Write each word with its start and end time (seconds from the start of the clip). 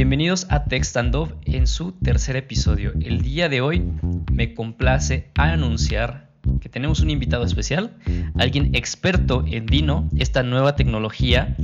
Bienvenidos 0.00 0.46
a 0.48 0.64
Tech 0.64 0.82
Standoff 0.82 1.34
en 1.44 1.66
su 1.66 1.92
tercer 1.92 2.34
episodio. 2.34 2.94
El 3.02 3.20
día 3.20 3.50
de 3.50 3.60
hoy 3.60 3.84
me 4.32 4.54
complace 4.54 5.28
anunciar 5.34 6.30
que 6.62 6.70
tenemos 6.70 7.00
un 7.00 7.10
invitado 7.10 7.44
especial, 7.44 7.98
alguien 8.38 8.74
experto 8.74 9.44
en 9.46 9.66
Dino, 9.66 10.08
esta 10.16 10.42
nueva 10.42 10.74
tecnología, 10.74 11.54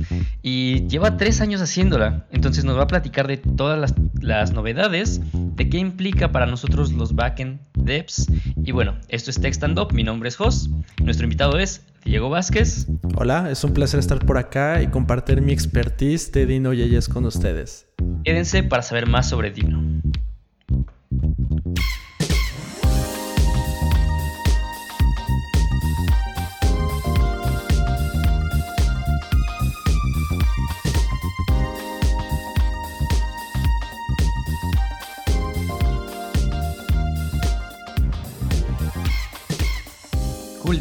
y 0.43 0.87
lleva 0.87 1.17
tres 1.17 1.41
años 1.41 1.61
haciéndola. 1.61 2.27
Entonces 2.31 2.63
nos 2.63 2.77
va 2.77 2.83
a 2.83 2.87
platicar 2.87 3.25
de 3.25 3.37
todas 3.37 3.95
las, 4.21 4.51
novedades, 4.51 5.19
de 5.33 5.67
qué 5.67 5.79
implica 5.79 6.31
para 6.31 6.45
nosotros 6.45 6.93
los 6.93 7.15
backend 7.15 7.59
devs. 7.87 8.27
Y 8.63 8.71
bueno, 8.71 8.95
esto 9.07 9.31
es 9.31 9.39
Tech 9.39 9.53
Stand 9.53 9.79
Up, 9.79 9.93
mi 9.93 10.03
nombre 10.03 10.29
es 10.29 10.35
Jos, 10.35 10.69
nuestro 11.01 11.25
invitado 11.25 11.57
es 11.57 11.83
Diego 12.05 12.29
Vázquez. 12.29 12.87
Hola, 13.15 13.49
es 13.49 13.63
un 13.63 13.73
placer 13.73 13.99
estar 13.99 14.23
por 14.25 14.37
acá 14.37 14.81
y 14.81 14.87
compartir 14.87 15.41
mi 15.41 15.53
expertise 15.53 16.31
de 16.31 16.45
Dino 16.45 16.73
Yeyes 16.73 17.09
con 17.09 17.25
ustedes. 17.25 17.87
Quédense 18.23 18.61
para 18.63 18.83
saber 18.83 19.07
más 19.07 19.29
sobre 19.29 19.51
Dino. 19.51 20.01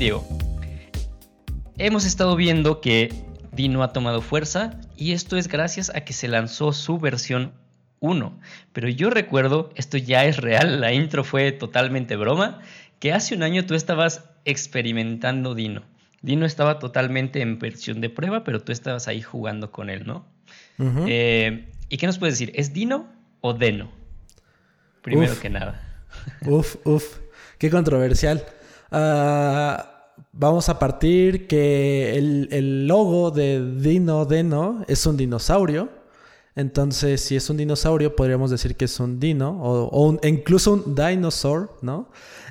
Diego. 0.07 0.25
Hemos 1.79 2.05
estado 2.05 2.37
viendo 2.37 2.81
que 2.81 3.13
Dino 3.51 3.83
ha 3.83 3.93
tomado 3.93 4.23
fuerza 4.23 4.79
y 4.97 5.11
esto 5.11 5.37
es 5.37 5.49
gracias 5.49 5.91
a 5.93 6.03
que 6.03 6.13
se 6.13 6.29
lanzó 6.29 6.73
su 6.73 7.01
versión 7.01 7.55
1. 7.99 8.39
Pero 8.73 8.89
yo 8.89 9.11
recuerdo, 9.11 9.71
esto 9.75 9.99
ya 9.99 10.25
es 10.25 10.37
real, 10.37 10.81
la 10.81 10.93
intro 10.93 11.25
fue 11.25 11.51
totalmente 11.51 12.15
broma, 12.15 12.61
que 13.01 13.13
hace 13.13 13.35
un 13.35 13.43
año 13.43 13.67
tú 13.67 13.75
estabas 13.75 14.31
experimentando 14.45 15.57
Dino. 15.57 15.83
Dino 16.23 16.47
estaba 16.47 16.79
totalmente 16.79 17.41
en 17.41 17.59
versión 17.59 18.01
de 18.01 18.09
prueba, 18.09 18.45
pero 18.45 18.63
tú 18.63 18.71
estabas 18.71 19.09
ahí 19.09 19.23
jugando 19.23 19.73
con 19.73 19.91
él, 19.91 20.07
¿no? 20.07 20.25
Eh, 20.79 21.69
¿Y 21.89 21.97
qué 21.97 22.07
nos 22.07 22.19
puedes 22.19 22.39
decir? 22.39 22.53
¿Es 22.55 22.73
Dino 22.73 23.09
o 23.41 23.55
Deno? 23.55 23.91
Primero 25.03 25.37
que 25.41 25.51
nada. 25.51 26.05
Uf, 26.43 26.77
uf, 26.85 27.19
qué 27.59 27.71
controversial. 27.71 28.45
Ah, 28.93 29.96
vamos 30.33 30.69
a 30.69 30.79
partir 30.79 31.47
que 31.47 32.17
el, 32.17 32.87
logo 32.87 33.31
de 33.31 33.75
Dino 33.77 34.25
Deno 34.25 34.85
es 34.89 35.07
un 35.07 35.17
dinosaurio. 35.17 35.89
Entonces, 36.57 37.21
si 37.21 37.37
es 37.37 37.51
un 37.51 37.59
dinosaurio, 37.59 38.17
podríamos 38.17 38.51
decir 38.51 38.77
que 38.77 38.87
es 38.87 38.99
un 38.99 39.21
dino 39.21 39.59
o, 39.61 40.19
incluso 40.27 40.73
un 40.73 40.95
dinosaur, 40.95 41.77
¿no? 41.83 42.09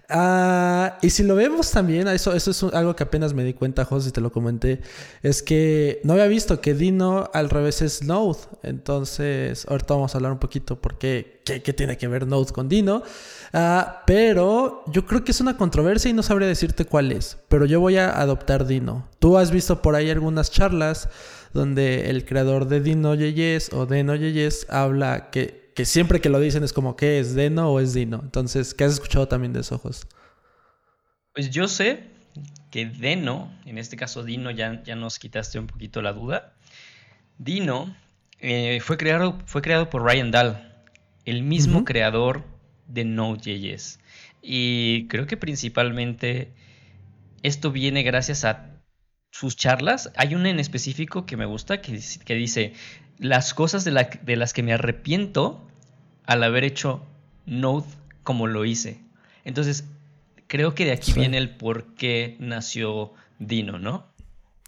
Ah, 0.07 0.99
y 1.01 1.09
si 1.09 1.23
lo 1.23 1.33
vemos 1.33 1.71
también, 1.71 2.07
eso, 2.09 2.33
eso 2.33 2.51
es 2.51 2.63
algo 2.75 2.95
que 2.95 3.01
apenas 3.01 3.33
me 3.33 3.43
di 3.43 3.55
cuenta, 3.55 3.83
José, 3.83 4.09
y 4.09 4.11
te 4.11 4.21
lo 4.21 4.31
comenté, 4.31 4.81
es 5.23 5.41
que 5.41 5.99
no 6.03 6.13
había 6.13 6.27
visto 6.27 6.61
que 6.61 6.75
Dino 6.75 7.31
al 7.33 7.49
revés 7.49 7.81
es 7.81 8.03
Node. 8.03 8.37
Entonces, 8.61 9.65
ahorita 9.67 9.95
vamos 9.95 10.13
a 10.13 10.19
hablar 10.19 10.31
un 10.31 10.37
poquito 10.37 10.79
por 10.79 10.99
qué, 10.99 11.41
qué, 11.43 11.59
tiene 11.73 11.97
que 11.97 12.07
ver 12.07 12.27
Node 12.27 12.53
con 12.53 12.69
Dino. 12.69 13.01
Ah, 13.53 14.03
pero 14.05 14.83
yo 14.91 15.07
creo 15.07 15.23
que 15.23 15.31
es 15.31 15.41
una 15.41 15.57
controversia 15.57 16.11
y 16.11 16.13
no 16.13 16.21
sabría 16.21 16.47
decirte 16.47 16.85
cuál 16.85 17.11
es. 17.11 17.37
Pero 17.47 17.65
yo 17.65 17.79
voy 17.79 17.97
a 17.97 18.19
adoptar 18.19 18.67
Dino. 18.67 19.07
Tú 19.17 19.39
has 19.39 19.49
visto 19.49 19.81
por 19.81 19.95
ahí 19.95 20.11
algunas 20.11 20.51
charlas 20.51 21.09
donde 21.55 22.11
el 22.11 22.25
creador 22.25 22.67
de 22.67 22.81
Dino 22.81 23.15
Yeyes 23.15 23.73
o 23.73 23.87
Deno 23.87 24.15
Yeyes 24.15 24.67
habla 24.69 25.31
que 25.31 25.65
que 25.75 25.83
siempre 25.83 26.21
que 26.21 26.29
lo 26.29 26.39
dicen 26.39 26.63
es 26.63 26.71
como, 26.71 26.95
¿qué 26.95 27.19
es 27.19 27.35
Deno 27.35 27.69
o 27.69 27.81
es 27.81 27.93
Dino? 27.93 28.21
Entonces, 28.23 28.73
¿qué 28.73 28.85
has 28.85 28.93
escuchado 28.93 29.27
también 29.27 29.51
de 29.51 29.59
esos 29.59 29.73
ojos? 29.73 30.07
Pues 31.33 31.51
yo 31.51 31.67
sé 31.67 32.05
que 32.71 32.85
Deno, 32.85 33.53
en 33.65 33.77
este 33.77 33.97
caso 33.97 34.23
Dino, 34.23 34.51
ya, 34.51 34.81
ya 34.83 34.95
nos 34.95 35.19
quitaste 35.19 35.59
un 35.59 35.67
poquito 35.67 36.01
la 36.01 36.13
duda. 36.13 36.53
Dino 37.37 37.93
eh, 38.39 38.79
fue, 38.81 38.95
creado, 38.95 39.37
fue 39.45 39.61
creado 39.61 39.89
por 39.89 40.03
Ryan 40.03 40.31
Dahl, 40.31 40.73
el 41.25 41.43
mismo 41.43 41.83
creador 41.83 42.45
de 42.87 43.03
Node.js. 43.03 43.99
Y 44.41 45.07
creo 45.09 45.27
que 45.27 45.35
principalmente 45.35 46.53
esto 47.43 47.73
viene 47.73 48.03
gracias 48.03 48.45
a 48.45 48.74
sus 49.37 49.57
charlas. 49.57 50.11
Hay 50.15 50.33
una 50.33 50.49
en 50.49 50.61
específico 50.61 51.25
que 51.25 51.35
me 51.35 51.45
gusta 51.45 51.81
que, 51.81 51.99
que 52.23 52.35
dice, 52.35 52.71
las 53.19 53.53
cosas 53.53 53.83
de, 53.83 53.91
las 53.91 54.53
que 54.53 54.63
me 54.63 54.73
arrepiento 54.73 55.67
al 56.25 56.41
haber 56.43 56.63
hecho 56.63 57.03
Node 57.45 57.85
como 58.23 58.47
lo 58.47 58.63
hice. 58.63 59.01
Entonces, 59.43 59.83
creo 60.47 60.73
que 60.73 60.85
de 60.85 60.93
aquí 60.93 61.11
viene 61.11 61.37
el 61.37 61.49
por 61.49 61.95
qué 61.95 62.37
nació 62.39 63.11
Dino, 63.37 63.77
¿no? 63.77 64.07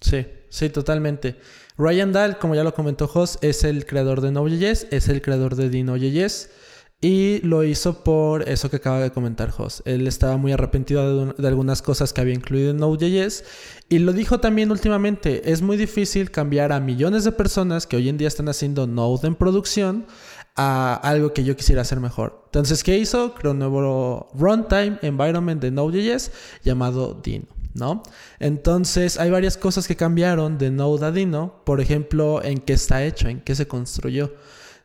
Sí, 0.01 0.27
sí, 0.49 0.69
totalmente. 0.69 1.39
Ryan 1.77 2.11
Dahl, 2.11 2.37
como 2.37 2.53
ya 2.53 2.65
lo 2.65 2.73
comentó 2.73 3.07
Jos, 3.07 3.39
es 3.41 3.63
el 3.63 3.85
creador 3.85 4.19
de 4.19 4.31
Node.js, 4.33 4.87
es 4.91 5.07
el 5.07 5.21
creador 5.21 5.55
de 5.55 5.69
Dino.js. 5.69 6.49
Y 6.99 7.41
lo 7.41 7.63
hizo 7.63 8.03
por 8.03 8.49
eso 8.49 8.71
que 8.71 8.77
acaba 8.77 8.99
de 8.99 9.11
comentar 9.11 9.51
Jos. 9.51 9.83
Él 9.85 10.07
estaba 10.07 10.37
muy 10.37 10.51
arrepentido 10.51 11.27
de, 11.27 11.47
algunas 11.47 11.83
cosas 11.83 12.11
que 12.11 12.21
había 12.21 12.33
incluido 12.33 12.71
en 12.71 12.77
Node.js. 12.77 13.43
Y 13.87 13.99
lo 13.99 14.13
dijo 14.13 14.39
también 14.39 14.71
últimamente, 14.71 15.51
es 15.51 15.61
muy 15.61 15.77
difícil 15.77 16.31
cambiar 16.31 16.71
a 16.71 16.79
millones 16.79 17.23
de 17.23 17.31
personas 17.31 17.85
que 17.85 17.97
hoy 17.97 18.09
en 18.09 18.17
día 18.17 18.27
están 18.27 18.49
haciendo 18.49 18.87
Node 18.87 19.27
en 19.27 19.35
producción 19.35 20.07
a 20.55 20.95
algo 20.95 21.33
que 21.33 21.43
yo 21.43 21.55
quisiera 21.55 21.83
hacer 21.83 21.99
mejor. 21.99 22.41
Entonces, 22.45 22.83
¿qué 22.83 22.97
hizo? 22.97 23.35
Creó 23.35 23.51
un 23.51 23.59
nuevo 23.59 24.29
runtime 24.33 24.97
environment 25.03 25.61
de 25.61 25.69
Node.js 25.69 26.31
llamado 26.63 27.21
Dino. 27.23 27.45
¿no? 27.75 28.01
Entonces 28.39 29.19
hay 29.19 29.29
varias 29.29 29.55
cosas 29.55 29.87
que 29.87 29.95
cambiaron 29.95 30.57
de 30.57 30.71
Node 30.71 31.05
a 31.05 31.11
Dino, 31.11 31.61
por 31.63 31.79
ejemplo, 31.79 32.43
en 32.43 32.57
qué 32.57 32.73
está 32.73 33.05
hecho, 33.05 33.27
en 33.27 33.41
qué 33.41 33.53
se 33.53 33.67
construyó. 33.67 34.33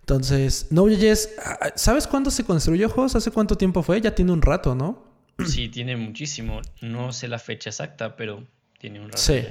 Entonces, 0.02 0.66
Node.js, 0.70 1.30
¿sabes 1.76 2.06
cuándo 2.06 2.30
se 2.30 2.44
construyó, 2.44 2.88
Jos? 2.88 3.14
¿Hace 3.14 3.30
cuánto 3.30 3.56
tiempo 3.56 3.82
fue? 3.82 4.00
Ya 4.00 4.14
tiene 4.14 4.32
un 4.32 4.42
rato, 4.42 4.74
¿no? 4.74 5.04
Sí, 5.46 5.68
tiene 5.68 5.96
muchísimo. 5.96 6.60
No 6.80 7.12
sé 7.12 7.28
la 7.28 7.38
fecha 7.38 7.70
exacta, 7.70 8.16
pero 8.16 8.44
tiene 8.78 9.00
un 9.00 9.06
rato. 9.06 9.18
Sí. 9.18 9.44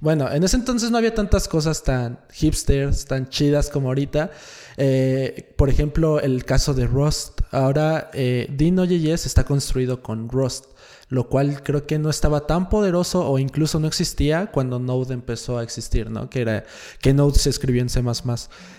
Bueno, 0.00 0.28
en 0.32 0.42
ese 0.42 0.56
entonces 0.56 0.90
no 0.90 0.98
había 0.98 1.14
tantas 1.14 1.46
cosas 1.46 1.84
tan 1.84 2.18
hipsters, 2.32 3.04
tan 3.06 3.28
chidas 3.28 3.70
como 3.70 3.88
ahorita. 3.88 4.32
Eh, 4.76 5.54
por 5.56 5.68
ejemplo, 5.70 6.18
el 6.18 6.44
caso 6.44 6.74
de 6.74 6.88
Rust. 6.88 7.40
Ahora, 7.52 8.10
eh, 8.12 8.48
Dino.js 8.50 9.26
está 9.26 9.44
construido 9.44 10.02
con 10.02 10.28
Rust 10.28 10.66
lo 11.12 11.28
cual 11.28 11.62
creo 11.62 11.86
que 11.86 11.98
no 11.98 12.08
estaba 12.08 12.46
tan 12.46 12.70
poderoso 12.70 13.28
o 13.28 13.38
incluso 13.38 13.78
no 13.78 13.86
existía 13.86 14.46
cuando 14.46 14.78
Node 14.78 15.12
empezó 15.12 15.58
a 15.58 15.62
existir, 15.62 16.10
¿no? 16.10 16.30
Que 16.30 16.40
era 16.40 16.64
que 17.02 17.12
Node 17.12 17.38
se 17.38 17.50
escribió 17.50 17.82
en 17.82 17.90
C++. 17.90 18.02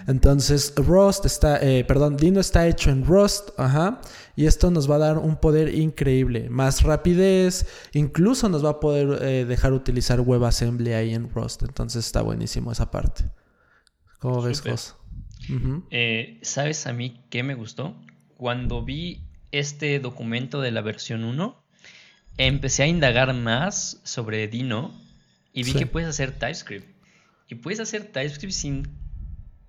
Entonces, 0.08 0.74
Rust 0.76 1.26
está, 1.26 1.62
eh, 1.62 1.86
perdón, 1.86 2.18
Dino 2.18 2.40
está 2.40 2.68
hecho 2.68 2.90
en 2.90 3.06
Rust, 3.06 3.52
ajá, 3.58 4.02
y 4.36 4.48
esto 4.48 4.72
nos 4.72 4.90
va 4.90 4.96
a 4.96 4.98
dar 4.98 5.20
un 5.20 5.36
poder 5.36 5.76
increíble, 5.76 6.50
más 6.50 6.82
rapidez, 6.82 7.68
incluso 7.94 8.50
nos 8.50 8.66
va 8.66 8.72
a 8.72 8.80
poder 8.80 9.22
eh, 9.22 9.46
dejar 9.46 9.72
utilizar 9.74 10.20
WebAssembly 10.20 10.94
ahí 10.94 11.14
en 11.14 11.30
Rust, 11.30 11.62
entonces 11.62 12.04
está 12.04 12.24
buenísimo 12.24 12.72
esa 12.72 12.90
parte. 12.90 13.26
¿Cómo 14.18 14.42
ves, 14.42 14.62
Jos? 14.62 14.96
Eh, 15.92 16.40
¿Sabes 16.42 16.88
a 16.88 16.94
mí 16.94 17.24
qué 17.30 17.44
me 17.44 17.54
gustó? 17.54 17.96
Cuando 18.38 18.84
vi 18.84 19.28
este 19.52 20.00
documento 20.00 20.62
de 20.62 20.72
la 20.72 20.82
versión 20.82 21.24
1, 21.24 21.63
empecé 22.38 22.84
a 22.84 22.88
indagar 22.88 23.34
más 23.34 24.00
sobre 24.04 24.48
Dino 24.48 24.94
y 25.54 25.64
vi 25.64 25.74
que 25.74 25.86
puedes 25.86 26.10
hacer 26.10 26.32
TypeScript. 26.32 26.88
Y 27.48 27.56
puedes 27.56 27.80
hacer 27.80 28.12
TypeScript 28.12 28.54
sin 28.54 28.88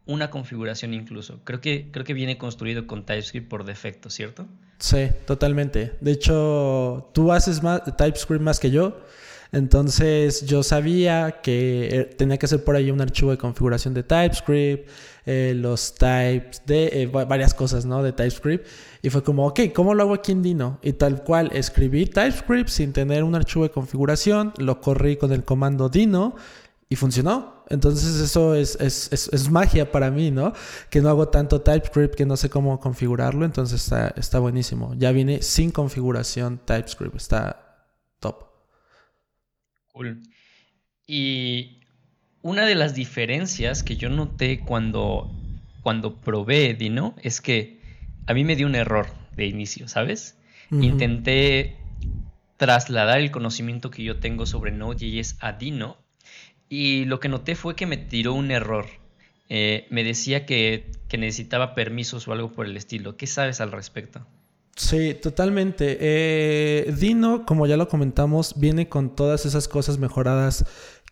una 0.06 0.30
configuración 0.30 0.94
incluso. 0.94 1.40
Creo 1.44 1.60
que, 1.60 1.90
creo 1.90 2.04
que 2.04 2.14
viene 2.14 2.38
construido 2.38 2.86
con 2.86 3.04
TypeScript 3.04 3.48
por 3.48 3.64
defecto, 3.64 4.10
¿cierto? 4.10 4.46
Sí, 4.78 5.08
totalmente. 5.26 5.96
De 6.00 6.12
hecho, 6.12 7.10
tú 7.14 7.32
haces 7.32 7.62
más 7.62 7.82
TypeScript 7.84 8.42
más 8.42 8.60
que 8.60 8.70
yo. 8.70 9.00
Entonces 9.54 10.44
yo 10.46 10.64
sabía 10.64 11.40
que 11.40 11.88
eh, 11.92 12.04
tenía 12.06 12.36
que 12.38 12.46
hacer 12.46 12.64
por 12.64 12.74
ahí 12.74 12.90
un 12.90 13.00
archivo 13.00 13.30
de 13.30 13.38
configuración 13.38 13.94
de 13.94 14.02
TypeScript, 14.02 14.88
eh, 15.26 15.52
los 15.54 15.94
types 15.94 16.62
de 16.66 17.02
eh, 17.02 17.06
varias 17.06 17.54
cosas, 17.54 17.86
¿no? 17.86 18.02
De 18.02 18.12
TypeScript. 18.12 18.66
Y 19.00 19.10
fue 19.10 19.22
como, 19.22 19.46
ok, 19.46 19.60
¿cómo 19.72 19.94
lo 19.94 20.02
hago 20.02 20.14
aquí 20.14 20.32
en 20.32 20.42
Dino? 20.42 20.80
Y 20.82 20.94
tal 20.94 21.22
cual, 21.22 21.50
escribí 21.52 22.06
TypeScript 22.06 22.68
sin 22.68 22.92
tener 22.92 23.22
un 23.22 23.36
archivo 23.36 23.62
de 23.62 23.70
configuración, 23.70 24.52
lo 24.58 24.80
corrí 24.80 25.16
con 25.16 25.30
el 25.30 25.44
comando 25.44 25.88
Dino 25.88 26.34
y 26.88 26.96
funcionó. 26.96 27.62
Entonces 27.68 28.16
eso 28.20 28.56
es, 28.56 28.76
es, 28.80 29.08
es, 29.12 29.50
magia 29.50 29.92
para 29.92 30.10
mí, 30.10 30.32
¿no? 30.32 30.52
Que 30.90 31.00
no 31.00 31.10
hago 31.10 31.28
tanto 31.28 31.60
TypeScript 31.60 32.16
que 32.16 32.26
no 32.26 32.36
sé 32.36 32.50
cómo 32.50 32.80
configurarlo, 32.80 33.44
entonces 33.44 33.84
está, 33.84 34.12
está 34.16 34.40
buenísimo. 34.40 34.94
Ya 34.98 35.12
viene 35.12 35.42
sin 35.42 35.70
configuración 35.70 36.60
TypeScript, 36.66 37.14
está 37.14 37.86
top. 38.18 38.53
Cool. 39.94 40.20
Y 41.06 41.78
una 42.42 42.66
de 42.66 42.74
las 42.74 42.96
diferencias 42.96 43.84
que 43.84 43.96
yo 43.96 44.08
noté 44.10 44.58
cuando 44.58 45.30
cuando 45.84 46.16
probé 46.16 46.74
Dino 46.74 47.14
es 47.22 47.40
que 47.40 47.78
a 48.26 48.34
mí 48.34 48.42
me 48.42 48.56
dio 48.56 48.66
un 48.66 48.74
error 48.74 49.06
de 49.36 49.46
inicio, 49.46 49.86
¿sabes? 49.86 50.36
Intenté 50.70 51.76
trasladar 52.56 53.20
el 53.20 53.30
conocimiento 53.30 53.90
que 53.92 54.02
yo 54.02 54.18
tengo 54.18 54.46
sobre 54.46 54.72
Node.js 54.72 55.36
a 55.38 55.52
Dino 55.52 55.96
y 56.68 57.04
lo 57.04 57.20
que 57.20 57.28
noté 57.28 57.54
fue 57.54 57.76
que 57.76 57.86
me 57.86 57.96
tiró 57.98 58.34
un 58.34 58.50
error. 58.50 58.86
Eh, 59.48 59.86
me 59.90 60.02
decía 60.02 60.44
que, 60.44 60.90
que, 61.06 61.18
necesitaba 61.18 61.74
permisos 61.74 62.26
o 62.26 62.32
algo 62.32 62.50
por 62.50 62.66
el 62.66 62.76
estilo. 62.76 63.16
¿Qué 63.16 63.28
sabes 63.28 63.60
al 63.60 63.70
respecto? 63.70 64.26
Sí, 64.76 65.14
totalmente. 65.14 65.98
Eh, 66.00 66.94
Dino, 66.98 67.46
como 67.46 67.66
ya 67.66 67.76
lo 67.76 67.88
comentamos, 67.88 68.54
viene 68.56 68.88
con 68.88 69.14
todas 69.14 69.46
esas 69.46 69.68
cosas 69.68 69.98
mejoradas 69.98 70.64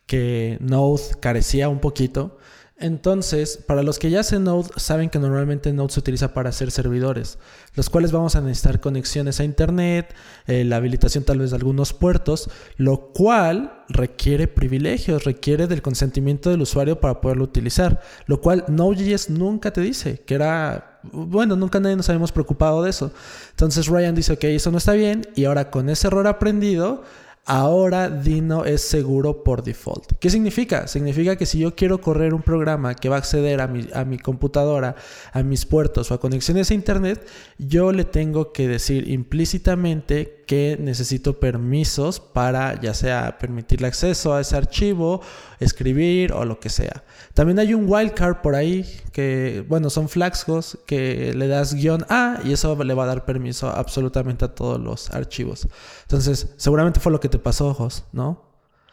que 0.06 0.58
Node 0.60 1.02
carecía 1.20 1.68
un 1.68 1.80
poquito. 1.80 2.38
Entonces, 2.78 3.58
para 3.58 3.82
los 3.82 3.98
que 3.98 4.10
ya 4.10 4.20
hacen 4.20 4.44
Node, 4.44 4.70
saben 4.76 5.08
que 5.08 5.18
normalmente 5.18 5.72
Node 5.72 5.92
se 5.92 6.00
utiliza 6.00 6.34
para 6.34 6.48
hacer 6.48 6.70
servidores, 6.70 7.38
los 7.74 7.88
cuales 7.90 8.12
vamos 8.12 8.34
a 8.34 8.40
necesitar 8.40 8.80
conexiones 8.80 9.38
a 9.38 9.44
Internet, 9.44 10.14
eh, 10.46 10.64
la 10.64 10.76
habilitación 10.76 11.22
tal 11.22 11.38
vez 11.38 11.50
de 11.50 11.56
algunos 11.56 11.92
puertos, 11.92 12.50
lo 12.78 13.12
cual 13.12 13.84
requiere 13.88 14.48
privilegios, 14.48 15.24
requiere 15.24 15.66
del 15.66 15.82
consentimiento 15.82 16.50
del 16.50 16.62
usuario 16.62 16.98
para 16.98 17.20
poderlo 17.20 17.44
utilizar, 17.44 18.00
lo 18.26 18.40
cual 18.40 18.64
Node.js 18.66 19.30
nunca 19.30 19.72
te 19.72 19.80
dice, 19.80 20.22
que 20.26 20.34
era, 20.34 21.00
bueno, 21.04 21.54
nunca 21.54 21.78
nadie 21.78 21.94
nos 21.94 22.08
habíamos 22.08 22.32
preocupado 22.32 22.82
de 22.82 22.90
eso. 22.90 23.12
Entonces 23.50 23.86
Ryan 23.86 24.14
dice, 24.14 24.32
ok, 24.32 24.44
eso 24.44 24.70
no 24.70 24.78
está 24.78 24.94
bien, 24.94 25.28
y 25.36 25.44
ahora 25.44 25.70
con 25.70 25.88
ese 25.88 26.08
error 26.08 26.26
aprendido, 26.26 27.04
Ahora 27.44 28.08
Dino 28.08 28.64
es 28.64 28.82
seguro 28.82 29.42
por 29.42 29.64
default. 29.64 30.12
¿Qué 30.20 30.30
significa? 30.30 30.86
Significa 30.86 31.34
que 31.34 31.44
si 31.44 31.58
yo 31.58 31.74
quiero 31.74 32.00
correr 32.00 32.34
un 32.34 32.42
programa 32.42 32.94
que 32.94 33.08
va 33.08 33.16
a 33.16 33.18
acceder 33.18 33.60
a 33.60 33.66
mi, 33.66 33.88
a 33.92 34.04
mi, 34.04 34.16
computadora, 34.16 34.94
a 35.32 35.42
mis 35.42 35.66
puertos 35.66 36.12
o 36.12 36.14
a 36.14 36.20
conexiones 36.20 36.70
a 36.70 36.74
Internet, 36.74 37.26
yo 37.58 37.90
le 37.90 38.04
tengo 38.04 38.52
que 38.52 38.68
decir 38.68 39.08
implícitamente 39.08 40.42
que 40.46 40.76
necesito 40.80 41.40
permisos 41.40 42.20
para 42.20 42.80
ya 42.80 42.94
sea 42.94 43.38
permitirle 43.38 43.86
acceso 43.86 44.34
a 44.34 44.40
ese 44.40 44.56
archivo, 44.56 45.20
escribir 45.60 46.32
o 46.32 46.44
lo 46.44 46.60
que 46.60 46.68
sea. 46.68 47.02
También 47.34 47.58
hay 47.58 47.74
un 47.74 47.86
wildcard 47.88 48.42
por 48.42 48.54
ahí 48.54 48.86
que, 49.12 49.64
bueno, 49.68 49.90
son 49.90 50.08
flagscos 50.08 50.78
que 50.86 51.32
le 51.34 51.48
das 51.48 51.74
guion 51.74 52.04
A 52.08 52.38
y 52.44 52.52
eso 52.52 52.76
le 52.84 52.94
va 52.94 53.04
a 53.04 53.06
dar 53.06 53.24
permiso 53.24 53.68
absolutamente 53.68 54.44
a 54.44 54.54
todos 54.54 54.80
los 54.80 55.10
archivos. 55.10 55.66
Entonces, 56.02 56.48
seguramente 56.56 57.00
fue 57.00 57.10
lo 57.10 57.20
que 57.20 57.28
te 57.32 57.38
pasó, 57.40 57.66
ojos, 57.66 58.04
¿no? 58.12 58.40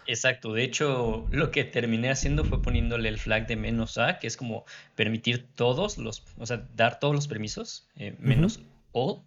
Exacto, 0.07 0.53
de 0.53 0.63
hecho 0.63 1.27
lo 1.30 1.51
que 1.51 1.63
terminé 1.63 2.09
haciendo 2.09 2.44
fue 2.44 2.63
poniéndole 2.63 3.09
el 3.09 3.19
flag 3.19 3.45
de 3.45 3.56
menos 3.56 4.00
A, 4.00 4.18
que 4.18 4.25
es 4.25 4.38
como 4.38 4.65
permitir 4.95 5.47
todos 5.53 6.00
los, 6.00 6.24
o 6.39 6.45
sea, 6.47 6.65
dar 6.75 7.00
todos 7.00 7.13
los 7.13 7.27
permisos, 7.27 7.88
eh, 7.95 8.15
menos 8.18 8.62
O, 8.91 9.24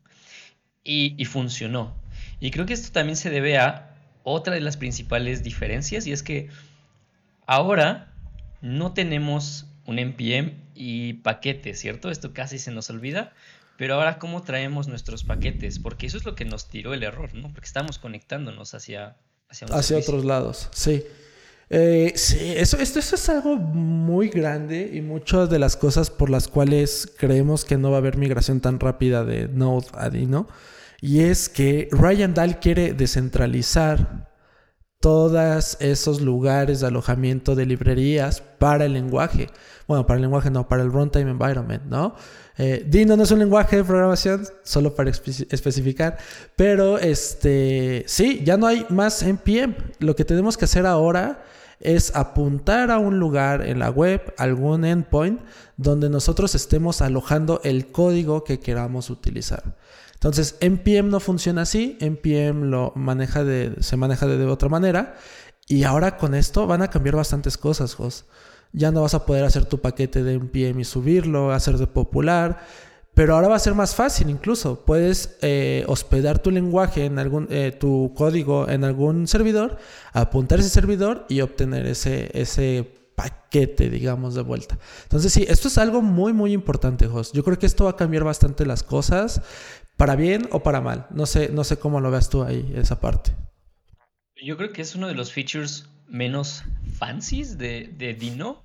y, 0.82 1.14
y 1.17 1.25
funcionó. 1.26 1.94
Y 2.41 2.50
creo 2.50 2.67
que 2.67 2.73
esto 2.73 2.91
también 2.91 3.17
se 3.17 3.31
debe 3.31 3.59
a 3.59 3.94
otra 4.25 4.55
de 4.55 4.61
las 4.61 4.76
principales 4.76 5.44
diferencias, 5.44 6.06
y 6.09 6.12
es 6.12 6.25
que 6.25 6.49
ahora 7.47 8.12
no 8.61 8.93
tenemos 8.93 9.69
un 9.87 9.99
npm 9.99 10.55
y 10.75 11.14
paquetes, 11.14 11.79
¿cierto? 11.79 12.11
Esto 12.11 12.32
casi 12.32 12.59
se 12.59 12.73
nos 12.73 12.91
olvida. 12.91 13.32
Pero 13.77 13.95
ahora, 13.95 14.19
¿cómo 14.19 14.43
traemos 14.43 14.89
nuestros 14.89 15.25
paquetes? 15.25 15.79
Porque 15.79 16.07
eso 16.07 16.19
es 16.19 16.25
lo 16.25 16.35
que 16.35 16.45
nos 16.45 16.69
tiró 16.69 16.95
el 16.95 17.03
error, 17.03 17.35
¿no? 17.35 17.53
Porque 17.53 17.67
estamos 17.67 17.99
conectándonos 17.99 18.75
hacia, 18.75 19.17
hacia, 19.49 19.97
otros 19.99 20.25
lados, 20.25 20.69
sí. 20.73 21.03
Eh, 21.75 22.13
sí, 22.17 22.53
eso, 22.55 22.77
esto, 22.77 22.99
es 22.99 23.29
algo 23.31 23.57
muy 23.57 24.29
grande 24.29 24.91
y 24.93 25.01
muchas 25.01 25.49
de 25.49 25.59
las 25.59 25.77
cosas 25.77 26.11
por 26.11 26.29
las 26.29 26.47
cuales 26.47 27.11
creemos 27.17 27.65
que 27.65 27.79
no 27.79 27.91
va 27.91 27.97
a 27.97 28.01
haber 28.01 28.19
migración 28.19 28.61
tan 28.61 28.79
rápida 28.79 29.25
de 29.25 29.49
Node 29.49 29.87
a 29.95 30.11
Dino. 30.11 30.49
Y 31.01 31.21
es 31.21 31.49
que 31.49 31.89
Ryan 31.91 32.35
Dahl 32.35 32.61
quiere 32.61 32.93
descentralizar 32.93 34.31
todos 35.02 35.76
esos 35.81 36.20
lugares 36.20 36.81
de 36.81 36.87
alojamiento 36.87 37.56
de 37.56 37.66
librerías 37.66 38.40
para 38.40 38.84
el 38.84 38.93
lenguaje. 38.93 39.50
Bueno, 39.88 40.06
para 40.06 40.19
el 40.19 40.22
lenguaje 40.22 40.49
no, 40.49 40.69
para 40.69 40.82
el 40.82 40.93
runtime 40.93 41.32
environment, 41.32 41.82
¿no? 41.87 42.14
Eh, 42.56 42.87
Dino 42.87 43.16
no 43.16 43.25
es 43.25 43.31
un 43.32 43.40
lenguaje 43.40 43.78
de 43.78 43.84
programación, 43.84 44.46
solo 44.62 44.94
para 44.94 45.10
especificar, 45.10 46.19
pero 46.54 46.99
este, 46.99 48.04
sí, 48.06 48.43
ya 48.44 48.56
no 48.56 48.69
hay 48.69 48.87
más 48.90 49.25
NPM. 49.25 49.75
Lo 49.99 50.14
que 50.14 50.25
tenemos 50.25 50.56
que 50.56 50.66
hacer 50.66 50.87
ahora 50.87 51.43
es 51.82 52.14
apuntar 52.17 52.90
a 52.90 52.99
un 52.99 53.19
lugar 53.19 53.67
en 53.67 53.79
la 53.79 53.90
web, 53.90 54.34
algún 54.38 54.84
endpoint, 54.84 55.40
donde 55.76 56.08
nosotros 56.08 56.55
estemos 56.55 57.02
alojando 57.02 57.61
el 57.64 57.90
código 57.93 58.44
que 58.44 58.61
queramos 58.61 59.11
utilizar. 59.11 59.76
Entonces, 60.14 60.56
NPM 60.61 61.11
no 61.11 61.19
funciona 61.19 61.62
así, 61.62 61.99
NPM 62.00 62.70
lo 62.70 62.93
maneja 62.94 63.43
de, 63.43 63.75
se 63.81 63.96
maneja 63.96 64.26
de, 64.29 64.46
otra 64.46 64.69
manera. 64.69 65.17
Y 65.67 65.82
ahora 65.82 66.17
con 66.17 66.34
esto 66.34 66.67
van 66.67 66.82
a 66.82 66.90
cambiar 66.90 67.17
bastantes 67.17 67.58
cosas, 67.58 67.94
Jos. 67.94 68.26
Ya 68.73 68.93
no 68.93 69.02
vas 69.02 69.14
a 69.14 69.26
poder 69.26 69.44
hacer 69.44 69.64
tu 69.67 69.81
paquete 69.81 70.23
de 70.23 70.35
NPM 70.35 70.81
y 70.81 70.85
subirlo, 70.85 71.52
hacer 71.52 71.76
de 71.76 71.88
popular. 71.88 72.64
Pero 73.14 73.35
ahora 73.35 73.49
va 73.49 73.56
a 73.56 73.61
ser 73.61 73.75
más 73.75 73.94
fácil 73.94 74.31
incluso. 74.31 74.85
Puedes 74.85 75.37
eh, 75.43 75.85
hospedar 75.87 76.38
tu 76.38 76.50
lenguaje 76.50 77.05
en 77.05 77.19
algún, 77.19 77.47
eh, 77.50 77.73
tu 77.79 78.14
código 78.17 78.69
en 78.69 78.85
algún 78.85 79.26
servidor, 79.26 79.79
apuntar 80.12 80.61
ese 80.61 80.70
servidor 80.70 81.26
y 81.29 81.43
obtener 81.43 81.87
ese, 81.87 82.31
ese 82.32 82.91
paquete, 83.14 83.91
digamos, 83.91 84.35
de 84.35 84.43
vuelta. 84.43 84.79
Entonces 85.03 85.32
sí, 85.32 85.44
esto 85.47 85.69
es 85.69 85.76
algo 85.76 86.00
muy, 86.00 86.32
muy 86.32 86.53
importante, 86.53 87.06
Jos. 87.06 87.32
Yo 87.32 87.44
creo 87.44 87.59
que 87.59 87.67
esto 87.67 87.85
va 87.85 87.91
a 87.91 87.97
cambiar 87.97 88.25
bastante 88.25 88.64
las 88.64 88.82
cosas. 88.82 89.43
¿Para 89.97 90.17
bien 90.17 90.49
o 90.50 90.62
para 90.62 90.81
mal? 90.81 91.06
No 91.11 91.26
sé, 91.26 91.50
no 91.50 91.64
sé 91.64 91.76
cómo 91.76 92.00
lo 92.00 92.11
veas 92.11 92.31
tú 92.31 92.43
ahí, 92.43 92.73
esa 92.75 92.99
parte. 92.99 93.32
Yo 94.43 94.56
creo 94.56 94.73
que 94.73 94.82
es 94.82 94.94
uno 94.94 95.06
de 95.06 95.14
los 95.14 95.32
features 95.32 95.87
menos 96.09 96.64
fancies 96.99 97.59
de, 97.59 98.17
Dino, 98.19 98.64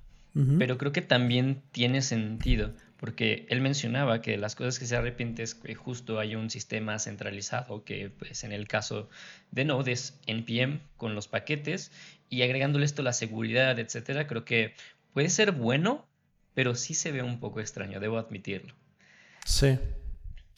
pero 0.58 0.78
creo 0.78 0.92
que 0.92 1.02
también 1.02 1.62
tiene 1.72 2.00
sentido, 2.00 2.72
porque 2.98 3.46
él 3.48 3.60
mencionaba 3.60 4.20
que 4.20 4.36
las 4.36 4.54
cosas 4.54 4.78
que 4.78 4.86
se 4.86 4.96
arrepiente 4.96 5.42
es 5.42 5.54
que 5.54 5.74
justo 5.74 6.18
hay 6.18 6.34
un 6.34 6.50
sistema 6.50 6.98
centralizado, 6.98 7.84
que 7.84 8.10
pues 8.10 8.44
en 8.44 8.52
el 8.52 8.66
caso 8.66 9.08
de 9.50 9.64
Node 9.64 9.92
es 9.92 10.18
NPM 10.26 10.80
con 10.96 11.14
los 11.14 11.28
paquetes, 11.28 11.92
y 12.28 12.42
agregándole 12.42 12.84
esto 12.84 13.02
la 13.02 13.12
seguridad, 13.12 13.78
etcétera, 13.78 14.26
creo 14.26 14.44
que 14.44 14.74
puede 15.12 15.30
ser 15.30 15.52
bueno, 15.52 16.06
pero 16.54 16.74
sí 16.74 16.94
se 16.94 17.12
ve 17.12 17.22
un 17.22 17.40
poco 17.40 17.60
extraño, 17.60 18.00
debo 18.00 18.18
admitirlo. 18.18 18.74
Sí, 19.44 19.78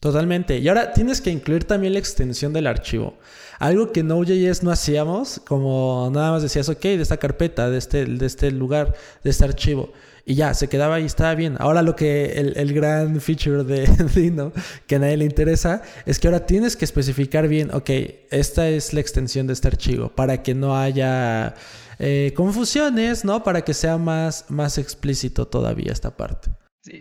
Totalmente. 0.01 0.57
Y 0.57 0.67
ahora 0.67 0.93
tienes 0.93 1.21
que 1.21 1.29
incluir 1.29 1.65
también 1.65 1.93
la 1.93 1.99
extensión 1.99 2.53
del 2.53 2.65
archivo. 2.65 3.19
Algo 3.59 3.91
que 3.91 4.01
Node.js 4.01 4.63
no 4.63 4.71
hacíamos, 4.71 5.39
como 5.45 6.09
nada 6.11 6.31
más 6.31 6.41
decías, 6.41 6.67
ok, 6.69 6.81
de 6.81 7.03
esta 7.03 7.17
carpeta, 7.17 7.69
de 7.69 7.77
este, 7.77 8.05
de 8.05 8.25
este 8.25 8.49
lugar, 8.49 8.95
de 9.23 9.29
este 9.29 9.45
archivo. 9.45 9.93
Y 10.25 10.35
ya, 10.35 10.53
se 10.53 10.69
quedaba 10.69 10.95
ahí, 10.95 11.05
estaba 11.05 11.35
bien. 11.35 11.55
Ahora 11.59 11.81
lo 11.81 11.95
que 11.95 12.33
el, 12.33 12.73
gran 12.73 13.19
feature 13.21 13.63
de 13.63 13.87
Dino, 14.15 14.53
que 14.87 14.95
a 14.95 14.99
nadie 14.99 15.17
le 15.17 15.25
interesa, 15.25 15.81
es 16.05 16.19
que 16.19 16.27
ahora 16.27 16.45
tienes 16.45 16.75
que 16.75 16.85
especificar 16.85 17.47
bien, 17.47 17.73
ok, 17.73 17.89
esta 18.29 18.69
es 18.69 18.93
la 18.93 19.01
extensión 19.01 19.47
de 19.47 19.53
este 19.53 19.67
archivo, 19.67 20.09
para 20.09 20.43
que 20.43 20.53
no 20.53 20.77
haya 20.77 21.55
eh, 21.99 22.33
confusiones, 22.35 23.25
¿no? 23.25 23.43
Para 23.43 23.61
que 23.61 23.73
sea 23.73 23.97
más, 23.97 24.45
más 24.49 24.77
explícito 24.77 25.47
todavía 25.47 25.91
esta 25.91 26.15
parte 26.15 26.51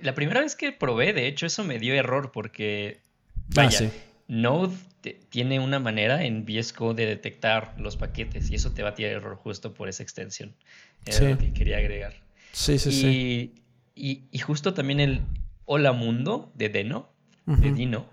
la 0.02 0.14
primera 0.14 0.40
vez 0.40 0.56
que 0.56 0.72
probé, 0.72 1.12
de 1.12 1.26
hecho, 1.26 1.46
eso 1.46 1.64
me 1.64 1.78
dio 1.78 1.94
error 1.94 2.32
porque, 2.32 3.00
ah, 3.56 3.64
vaya, 3.64 3.90
Node 4.28 4.76
tiene 5.30 5.58
una 5.60 5.78
manera 5.78 6.24
en 6.24 6.44
VS 6.44 6.72
Code 6.74 7.04
de 7.04 7.08
detectar 7.08 7.74
los 7.78 7.96
paquetes 7.96 8.50
y 8.50 8.56
eso 8.56 8.72
te 8.72 8.82
va 8.82 8.90
a 8.90 8.94
tirar 8.94 9.12
error 9.12 9.36
justo 9.36 9.72
por 9.72 9.88
esa 9.88 10.02
extensión. 10.02 10.54
Era 11.06 11.30
lo 11.30 11.38
que 11.38 11.52
quería 11.52 11.78
agregar. 11.78 12.14
Sí, 12.52 12.78
sí, 12.78 12.92
sí. 12.92 13.54
Y, 13.94 14.38
justo 14.38 14.74
también 14.74 15.00
el 15.00 15.22
Hola 15.64 15.92
Mundo 15.92 16.52
de 16.54 16.68
Deno, 16.68 17.12
de 17.46 17.72
Dino, 17.72 18.08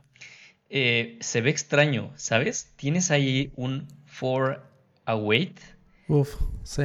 eh, 0.70 1.18
se 1.22 1.42
ve 1.42 1.50
extraño, 1.50 2.12
¿sabes? 2.16 2.74
Tienes 2.76 3.12
ahí 3.12 3.52
un 3.56 3.88
for 4.06 4.64
await. 5.06 5.60
Uf, 6.08 6.36
sí 6.64 6.84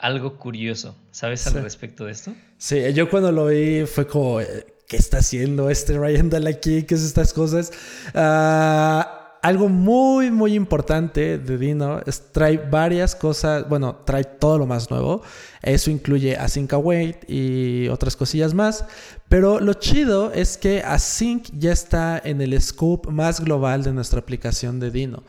algo 0.00 0.36
curioso. 0.36 0.96
¿Sabes 1.10 1.46
al 1.46 1.62
respecto 1.62 2.06
de 2.06 2.12
esto? 2.12 2.34
Sí, 2.58 2.92
yo 2.94 3.08
cuando 3.08 3.32
lo 3.32 3.46
vi 3.46 3.84
fue 3.86 4.06
como, 4.06 4.40
eh, 4.40 4.66
¿qué 4.88 4.96
está 4.96 5.18
haciendo 5.18 5.70
este 5.70 5.98
Ryan 5.98 6.30
Dahl 6.30 6.46
aquí? 6.46 6.82
¿Qué 6.84 6.94
es 6.94 7.02
estas 7.02 7.32
cosas? 7.32 7.72
Ah, 8.14 9.19
algo 9.42 9.68
muy, 9.68 10.30
muy 10.30 10.54
importante 10.54 11.38
de 11.38 11.58
Dino 11.58 12.00
es 12.06 12.32
trae 12.32 12.58
varias 12.58 13.14
cosas, 13.14 13.68
bueno, 13.68 13.96
trae 14.04 14.24
todo 14.24 14.58
lo 14.58 14.66
más 14.66 14.90
nuevo. 14.90 15.22
Eso 15.62 15.90
incluye 15.90 16.36
Async 16.36 16.72
Await 16.72 17.28
y 17.28 17.88
otras 17.88 18.16
cosillas 18.16 18.54
más. 18.54 18.84
Pero 19.28 19.60
lo 19.60 19.74
chido 19.74 20.32
es 20.32 20.56
que 20.56 20.82
Async 20.82 21.48
ya 21.52 21.72
está 21.72 22.20
en 22.22 22.40
el 22.40 22.60
scope 22.60 23.10
más 23.10 23.40
global 23.40 23.82
de 23.82 23.92
nuestra 23.92 24.20
aplicación 24.20 24.80
de 24.80 24.90
Dino. 24.90 25.22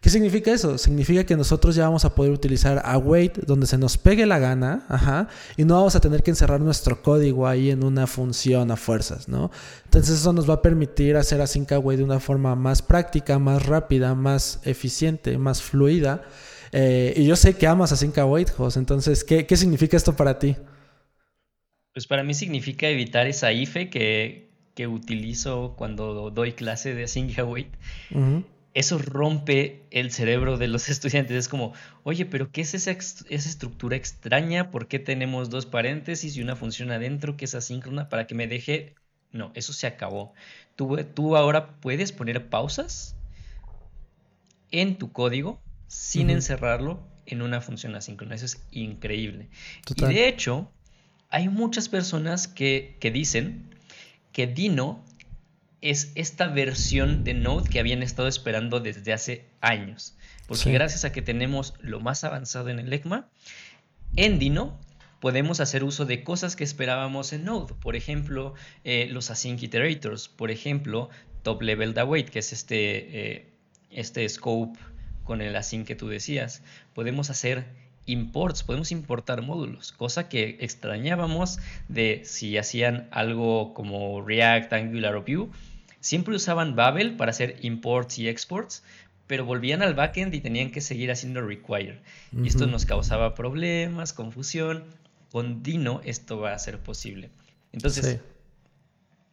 ¿Qué 0.00 0.10
significa 0.10 0.52
eso? 0.52 0.78
Significa 0.78 1.24
que 1.24 1.36
nosotros 1.36 1.74
ya 1.74 1.84
vamos 1.84 2.04
a 2.04 2.14
poder 2.14 2.30
utilizar 2.30 2.80
await 2.84 3.38
donde 3.38 3.66
se 3.66 3.78
nos 3.78 3.96
pegue 3.96 4.26
la 4.26 4.38
gana, 4.38 4.84
ajá, 4.88 5.28
y 5.56 5.64
no 5.64 5.74
vamos 5.74 5.96
a 5.96 6.00
tener 6.00 6.22
que 6.22 6.30
encerrar 6.30 6.60
nuestro 6.60 7.02
código 7.02 7.48
ahí 7.48 7.70
en 7.70 7.82
una 7.82 8.06
función 8.06 8.70
a 8.70 8.76
fuerzas, 8.76 9.28
¿no? 9.28 9.50
Entonces 9.84 10.20
eso 10.20 10.32
nos 10.32 10.48
va 10.48 10.54
a 10.54 10.62
permitir 10.62 11.16
hacer 11.16 11.40
async 11.40 11.72
await 11.72 11.98
de 11.98 12.04
una 12.04 12.20
forma 12.20 12.54
más 12.54 12.82
práctica, 12.82 13.38
más 13.38 13.66
rápida, 13.66 14.14
más 14.14 14.60
eficiente, 14.64 15.38
más 15.38 15.62
fluida. 15.62 16.22
Eh, 16.72 17.14
y 17.16 17.24
yo 17.24 17.34
sé 17.34 17.56
que 17.56 17.66
amas 17.66 17.90
async 17.90 18.18
await, 18.18 18.50
Jos, 18.50 18.76
entonces, 18.76 19.24
¿qué, 19.24 19.46
¿qué 19.46 19.56
significa 19.56 19.96
esto 19.96 20.14
para 20.14 20.38
ti? 20.38 20.56
Pues 21.94 22.06
para 22.06 22.22
mí 22.22 22.34
significa 22.34 22.88
evitar 22.88 23.26
esa 23.26 23.52
IFE 23.52 23.88
que, 23.88 24.50
que 24.74 24.86
utilizo 24.86 25.74
cuando 25.76 26.30
doy 26.30 26.52
clase 26.52 26.94
de 26.94 27.04
async 27.04 27.38
await 27.38 27.68
eso 28.76 28.98
rompe 28.98 29.86
el 29.90 30.12
cerebro 30.12 30.58
de 30.58 30.68
los 30.68 30.88
estudiantes. 30.90 31.34
Es 31.34 31.48
como, 31.48 31.72
oye, 32.02 32.26
pero 32.26 32.52
¿qué 32.52 32.60
es 32.60 32.74
esa, 32.74 32.90
esa, 32.90 33.24
estructura 33.30 33.96
extraña? 33.96 34.70
¿Por 34.70 34.86
qué 34.86 34.98
tenemos 34.98 35.48
dos 35.48 35.64
paréntesis 35.64 36.36
y 36.36 36.42
una 36.42 36.56
función 36.56 36.90
adentro 36.90 37.38
que 37.38 37.46
es 37.46 37.54
asíncrona 37.54 38.10
para 38.10 38.26
que 38.26 38.34
me 38.34 38.46
deje... 38.46 38.94
No, 39.32 39.50
eso 39.54 39.72
se 39.72 39.86
acabó. 39.86 40.34
Tú, 40.76 40.98
tú 41.14 41.36
ahora 41.36 41.80
puedes 41.80 42.12
poner 42.12 42.50
pausas 42.50 43.16
en 44.70 44.98
tu 44.98 45.10
código 45.10 45.58
sin 45.86 46.28
encerrarlo 46.28 47.00
en 47.24 47.40
una 47.40 47.62
función 47.62 47.94
asíncrona. 47.94 48.34
Eso 48.34 48.44
es 48.44 48.62
increíble. 48.72 49.48
Y 49.94 50.04
de 50.04 50.28
hecho, 50.28 50.70
hay 51.30 51.48
muchas 51.48 51.88
personas 51.88 52.46
que, 52.46 52.98
que 53.00 53.10
dicen 53.10 53.74
que 54.32 54.46
Dino 54.46 55.02
es 55.90 56.12
esta 56.14 56.48
versión 56.48 57.24
de 57.24 57.34
Node 57.34 57.68
que 57.68 57.78
habían 57.78 58.02
estado 58.02 58.28
esperando 58.28 58.80
desde 58.80 59.12
hace 59.12 59.44
años. 59.60 60.16
Porque 60.46 60.72
gracias 60.72 61.04
a 61.04 61.12
que 61.12 61.22
tenemos 61.22 61.74
lo 61.80 62.00
más 62.00 62.24
avanzado 62.24 62.68
en 62.68 62.78
el 62.78 62.92
ECMA, 62.92 63.28
en 64.16 64.38
Dino 64.38 64.78
podemos 65.20 65.60
hacer 65.60 65.84
uso 65.84 66.04
de 66.04 66.22
cosas 66.22 66.56
que 66.56 66.64
esperábamos 66.64 67.32
en 67.32 67.44
Node. 67.44 67.74
Por 67.80 67.96
ejemplo, 67.96 68.54
eh, 68.84 69.08
los 69.10 69.30
async 69.30 69.62
iterators. 69.62 70.28
Por 70.28 70.50
ejemplo, 70.50 71.08
top 71.42 71.62
level 71.62 71.98
await, 71.98 72.28
que 72.28 72.40
es 72.40 72.52
este, 72.52 73.34
eh, 73.36 73.46
este 73.90 74.28
scope 74.28 74.78
con 75.24 75.40
el 75.40 75.56
async 75.56 75.86
que 75.86 75.96
tú 75.96 76.08
decías. 76.08 76.62
Podemos 76.94 77.30
hacer 77.30 77.66
imports, 78.06 78.62
podemos 78.62 78.92
importar 78.92 79.42
módulos, 79.42 79.92
cosa 79.92 80.28
que 80.28 80.58
extrañábamos 80.60 81.58
de 81.88 82.22
si 82.24 82.56
hacían 82.56 83.08
algo 83.10 83.74
como 83.74 84.22
React, 84.22 84.72
Angular 84.72 85.16
o 85.16 85.22
Vue, 85.22 85.50
Siempre 86.06 86.36
usaban 86.36 86.76
Babel 86.76 87.16
para 87.16 87.32
hacer 87.32 87.56
imports 87.62 88.20
y 88.20 88.28
exports, 88.28 88.84
pero 89.26 89.44
volvían 89.44 89.82
al 89.82 89.94
backend 89.94 90.32
y 90.36 90.40
tenían 90.40 90.70
que 90.70 90.80
seguir 90.80 91.10
haciendo 91.10 91.40
require. 91.40 92.00
Y 92.32 92.46
esto 92.46 92.68
nos 92.68 92.86
causaba 92.86 93.34
problemas, 93.34 94.12
confusión. 94.12 94.84
Con 95.32 95.64
Dino 95.64 96.00
esto 96.04 96.38
va 96.38 96.54
a 96.54 96.58
ser 96.60 96.78
posible. 96.78 97.30
Entonces, 97.72 98.20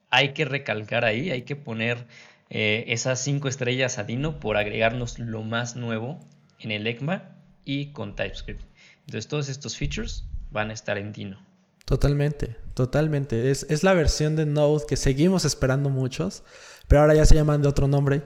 hay 0.09 0.33
que 0.33 0.45
recalcar 0.45 1.05
ahí, 1.05 1.29
hay 1.29 1.43
que 1.43 1.55
poner 1.55 2.07
eh, 2.49 2.85
esas 2.87 3.23
cinco 3.23 3.49
estrellas 3.49 3.99
a 3.99 4.03
Dino 4.03 4.39
por 4.39 4.57
agregarnos 4.57 5.19
lo 5.19 5.43
más 5.43 5.75
nuevo 5.75 6.19
en 6.59 6.71
el 6.71 6.87
ECMA 6.87 7.35
y 7.65 7.91
con 7.91 8.15
TypeScript. 8.15 8.63
Entonces, 9.01 9.27
todos 9.27 9.47
estos 9.47 9.77
features 9.77 10.25
van 10.49 10.71
a 10.71 10.73
estar 10.73 10.97
en 10.97 11.13
Dino. 11.13 11.52
Totalmente, 11.85 12.55
totalmente. 12.73 13.51
Es, 13.51 13.65
es, 13.69 13.83
la 13.83 13.93
versión 13.93 14.35
de 14.35 14.45
Node 14.45 14.85
que 14.87 14.95
seguimos 14.95 15.45
esperando 15.45 15.89
muchos, 15.89 16.43
pero 16.87 17.01
ahora 17.01 17.15
ya 17.15 17.25
se 17.25 17.35
llaman 17.35 17.61
de 17.61 17.67
otro 17.67 17.87
nombre. 17.87 18.23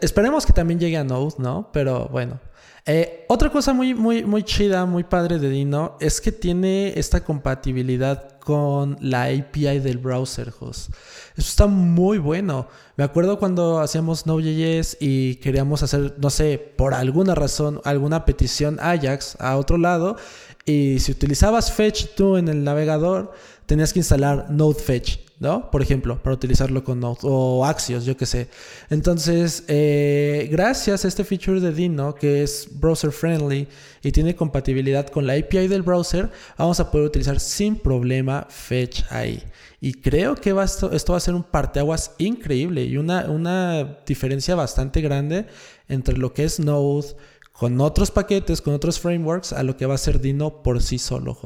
Esperemos 0.00 0.46
que 0.46 0.52
también 0.52 0.78
llegue 0.78 0.96
a 0.96 1.04
Node, 1.04 1.34
¿no? 1.38 1.70
Pero 1.72 2.08
bueno. 2.08 2.40
Eh, 2.84 3.26
otra 3.28 3.48
cosa 3.50 3.72
muy, 3.72 3.94
muy, 3.94 4.24
muy 4.24 4.42
chida, 4.42 4.86
muy 4.86 5.04
padre 5.04 5.38
de 5.38 5.48
Dino, 5.48 5.96
es 6.00 6.20
que 6.20 6.32
tiene 6.32 6.98
esta 6.98 7.22
compatibilidad 7.22 8.40
con 8.40 8.96
la 9.00 9.26
API 9.26 9.78
del 9.78 9.98
browser 9.98 10.52
host. 10.58 10.90
Eso 11.36 11.48
está 11.48 11.66
muy 11.68 12.18
bueno. 12.18 12.66
Me 12.96 13.04
acuerdo 13.04 13.38
cuando 13.38 13.78
hacíamos 13.80 14.26
Node.js 14.26 14.96
y 15.00 15.36
queríamos 15.36 15.84
hacer, 15.84 16.16
no 16.18 16.28
sé, 16.28 16.58
por 16.76 16.92
alguna 16.92 17.36
razón, 17.36 17.80
alguna 17.84 18.24
petición 18.24 18.78
Ajax 18.80 19.36
a 19.38 19.56
otro 19.56 19.78
lado 19.78 20.16
y 20.64 20.98
si 21.00 21.12
utilizabas 21.12 21.72
Fetch 21.72 22.14
tú 22.16 22.36
en 22.36 22.48
el 22.48 22.64
navegador, 22.64 23.32
tenías 23.66 23.92
que 23.92 24.00
instalar 24.00 24.50
Node 24.50 24.80
Fetch, 24.80 25.18
¿no? 25.42 25.72
Por 25.72 25.82
ejemplo, 25.82 26.22
para 26.22 26.34
utilizarlo 26.34 26.84
con 26.84 27.00
Node 27.00 27.18
o 27.24 27.66
Axios, 27.66 28.04
yo 28.04 28.16
qué 28.16 28.26
sé. 28.26 28.48
Entonces, 28.90 29.64
eh, 29.66 30.48
gracias 30.52 31.04
a 31.04 31.08
este 31.08 31.24
feature 31.24 31.60
de 31.60 31.72
Dino, 31.72 32.14
que 32.14 32.44
es 32.44 32.68
browser 32.70 33.10
friendly 33.10 33.66
y 34.04 34.12
tiene 34.12 34.36
compatibilidad 34.36 35.08
con 35.08 35.26
la 35.26 35.34
API 35.34 35.66
del 35.66 35.82
browser, 35.82 36.30
vamos 36.56 36.78
a 36.78 36.92
poder 36.92 37.08
utilizar 37.08 37.40
sin 37.40 37.74
problema 37.74 38.46
Fetch 38.48 39.02
ahí. 39.10 39.42
Y 39.80 39.94
creo 39.94 40.36
que 40.36 40.54
esto, 40.62 41.12
va 41.12 41.16
a 41.16 41.20
ser 41.20 41.34
un 41.34 41.42
parteaguas 41.42 42.12
increíble 42.18 42.84
y 42.84 42.96
una, 42.96 43.28
una 43.28 43.98
diferencia 44.06 44.54
bastante 44.54 45.00
grande 45.00 45.46
entre 45.88 46.16
lo 46.16 46.32
que 46.32 46.44
es 46.44 46.60
Node 46.60 47.16
con 47.50 47.80
otros 47.80 48.12
paquetes, 48.12 48.62
con 48.62 48.74
otros 48.74 49.00
frameworks, 49.00 49.52
a 49.52 49.64
lo 49.64 49.76
que 49.76 49.86
va 49.86 49.96
a 49.96 49.98
ser 49.98 50.20
Dino 50.20 50.62
por 50.62 50.80
sí 50.80 50.98
solo. 50.98 51.36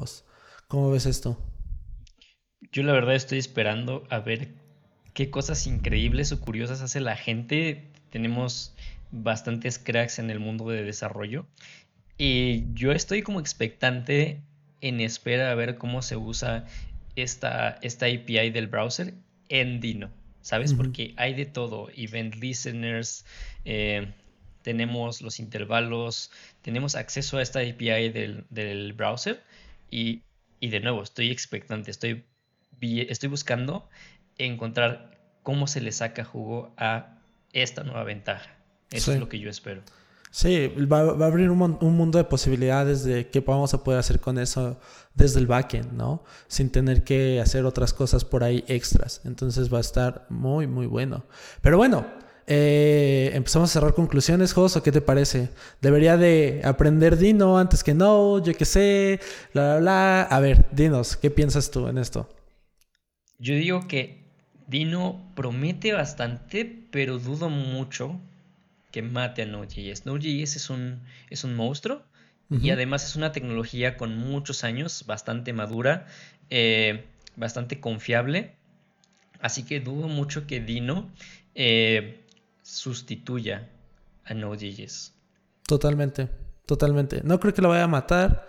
¿Cómo 0.69 0.91
ves 0.91 1.07
esto? 1.07 1.39
Yo 2.73 2.83
la 2.83 2.93
verdad 2.93 3.15
estoy 3.15 3.39
esperando 3.39 4.05
a 4.11 4.21
ver 4.21 4.49
qué 5.15 5.31
cosas 5.31 5.67
increíbles 5.67 6.33
o 6.33 6.41
curiosas 6.41 6.83
hace 6.83 7.01
la 7.01 7.17
gente. 7.17 7.91
Tenemos 8.11 8.75
bastantes 9.11 9.79
cracks 9.79 10.19
en 10.19 10.31
el 10.31 10.41
mundo 10.41 10.69
de 10.69 10.83
desarrollo 10.83 11.47
y 12.19 12.73
yo 12.75 12.93
estoy 12.93 13.23
como 13.23 13.41
expectante 13.41 14.41
en 14.81 15.01
espera 15.01 15.51
a 15.51 15.55
ver 15.55 15.77
cómo 15.77 16.03
se 16.03 16.17
usa 16.17 16.65
esta, 17.15 17.79
esta 17.83 18.07
API 18.07 18.51
del 18.51 18.69
browser 18.69 19.15
en 19.49 19.81
Dino, 19.81 20.11
¿sabes? 20.41 20.75
Porque 20.75 21.15
hay 21.17 21.35
de 21.35 21.47
todo, 21.47 21.89
event 21.95 22.37
listeners, 22.37 23.25
eh, 23.65 24.13
tenemos 24.63 25.23
los 25.23 25.41
intervalos, 25.41 26.31
tenemos 26.63 26.95
acceso 26.95 27.39
a 27.39 27.43
esta 27.43 27.61
API 27.61 28.11
del, 28.11 28.93
browser 28.95 29.43
y, 29.91 30.23
de 30.61 30.81
nuevo, 30.81 31.03
estoy 31.03 31.31
expectante, 31.31 31.91
estoy, 31.91 32.25
estoy 32.81 33.29
buscando 33.29 33.89
encontrar 34.39 35.19
cómo 35.43 35.67
se 35.67 35.81
le 35.81 35.93
saca 35.93 36.25
jugo 36.25 36.75
a 36.77 37.19
esta 37.53 37.85
nueva 37.85 38.05
ventaja. 38.05 38.57
Eso 38.91 39.13
es 39.13 39.21
lo 39.21 39.29
que 39.29 39.39
yo 39.39 39.51
espero. 39.51 39.83
Sí, 40.31 40.69
va, 40.69 41.01
a 41.01 41.27
abrir 41.27 41.51
un, 41.51 41.79
un, 41.81 41.97
mundo 41.97 42.19
de 42.19 42.25
posibilidades 42.25 43.05
de 43.05 43.29
qué 43.29 43.41
vamos 43.41 43.73
a 43.73 43.83
poder 43.83 44.01
hacer 44.01 44.21
con 44.21 44.39
eso 44.39 44.79
desde 45.15 45.41
el 45.41 45.47
backend, 45.47 45.93
¿no? 45.93 46.25
Sin 46.47 46.71
tener 46.71 47.05
que 47.05 47.41
hacer 47.41 47.65
otras 47.65 47.95
cosas 47.95 48.25
por 48.25 48.45
ahí 48.45 48.63
extras. 48.69 49.23
Entonces 49.25 49.73
va 49.73 49.79
a 49.79 49.81
estar 49.81 50.27
muy, 50.29 50.67
muy 50.67 50.87
bueno. 50.87 51.25
Pero 51.63 51.79
bueno, 51.79 52.07
eh, 52.47 53.31
empezamos 53.35 53.71
a 53.71 53.73
cerrar 53.73 53.95
conclusiones, 53.95 54.53
Jos, 54.53 54.79
qué 54.85 54.93
te 54.93 55.01
parece? 55.01 55.49
¿Debería 55.81 56.17
de 56.17 56.61
aprender 56.65 57.17
Dino 57.17 57.59
antes 57.59 57.83
que 57.83 57.95
no? 57.95 58.43
Yo 58.43 58.53
qué 58.55 58.65
sé, 58.65 59.21
bla, 59.55 59.79
bla, 59.79 59.81
bla. 59.81 60.23
A 60.23 60.41
ver, 60.41 60.67
dinos, 60.71 61.17
¿qué 61.17 61.31
piensas 61.31 61.71
tú 61.71 61.89
en 61.89 61.99
esto? 61.99 62.29
Yo 63.39 63.55
digo 63.55 63.87
que 63.87 64.25
Dino 64.67 65.33
promete 65.35 65.93
bastante, 65.93 66.65
pero 66.91 67.19
dudo 67.19 67.49
mucho 67.49 68.19
que 68.91 69.03
mate 69.03 69.43
a 69.43 69.47
Node.js. 69.47 70.07
Node.js 70.07 70.57
es 70.57 70.71
un, 70.71 71.03
es 71.31 71.45
un 71.45 71.55
monstruo 71.55 72.03
y 72.49 72.71
además 72.71 73.05
es 73.05 73.17
una 73.17 73.33
tecnología 73.33 73.97
con 73.97 74.17
muchos 74.17 74.63
años, 74.63 75.05
bastante 75.07 75.53
madura, 75.53 76.07
eh, 76.49 77.05
bastante 77.35 77.81
confiable. 77.81 78.55
Así 79.41 79.65
que 79.65 79.81
dudo 79.81 80.09
mucho 80.09 80.47
que 80.47 80.61
Dino 80.61 81.11
eh, 81.55 82.21
sustituya 82.63 83.69
a 84.25 84.35
Node.js. 84.35 85.13
Totalmente, 85.67 86.29
totalmente. 86.67 87.21
No 87.25 87.41
creo 87.41 87.53
que 87.53 87.63
lo 87.63 87.69
vaya 87.69 87.85
a 87.85 87.89
matar. 87.89 88.49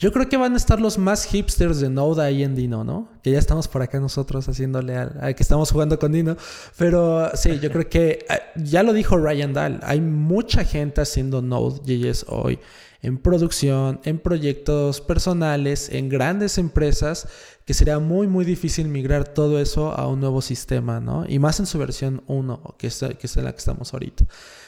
Yo 0.00 0.12
creo 0.12 0.30
que 0.30 0.38
van 0.38 0.54
a 0.54 0.56
estar 0.56 0.80
los 0.80 0.96
más 0.96 1.26
hipsters 1.26 1.78
de 1.78 1.90
Node 1.90 2.24
ahí 2.24 2.42
en 2.42 2.54
Dino, 2.54 2.84
¿no? 2.84 3.10
Que 3.22 3.32
ya 3.32 3.38
estamos 3.38 3.68
por 3.68 3.82
acá 3.82 4.00
nosotros 4.00 4.48
haciéndole 4.48 4.96
al, 4.96 5.34
que 5.34 5.42
estamos 5.42 5.70
jugando 5.70 5.98
con 5.98 6.10
Dino. 6.10 6.38
Pero 6.78 7.30
sí, 7.34 7.58
yo 7.60 7.70
creo 7.70 7.86
que 7.86 8.24
eh, 8.30 8.40
ya 8.56 8.82
lo 8.82 8.94
dijo 8.94 9.18
Ryan 9.18 9.52
Dahl. 9.52 9.80
Hay 9.82 10.00
mucha 10.00 10.64
gente 10.64 11.02
haciendo 11.02 11.42
Node.js 11.42 12.24
hoy 12.28 12.58
en 13.02 13.18
producción, 13.18 14.00
en 14.04 14.18
proyectos 14.18 15.02
personales, 15.02 15.90
en 15.90 16.08
grandes 16.08 16.56
empresas, 16.56 17.28
que 17.66 17.74
sería 17.74 17.98
muy, 17.98 18.26
muy 18.26 18.46
difícil 18.46 18.88
migrar 18.88 19.28
todo 19.28 19.60
eso 19.60 19.92
a 19.92 20.06
un 20.06 20.20
nuevo 20.20 20.40
sistema, 20.40 21.00
¿no? 21.00 21.26
Y 21.28 21.38
más 21.38 21.60
en 21.60 21.66
su 21.66 21.78
versión 21.78 22.22
1, 22.26 22.76
que 22.78 22.86
es, 22.86 23.04
que 23.18 23.26
es 23.26 23.36
en 23.36 23.44
la 23.44 23.52
que 23.52 23.58
estamos 23.58 23.92
ahorita. 23.92 24.24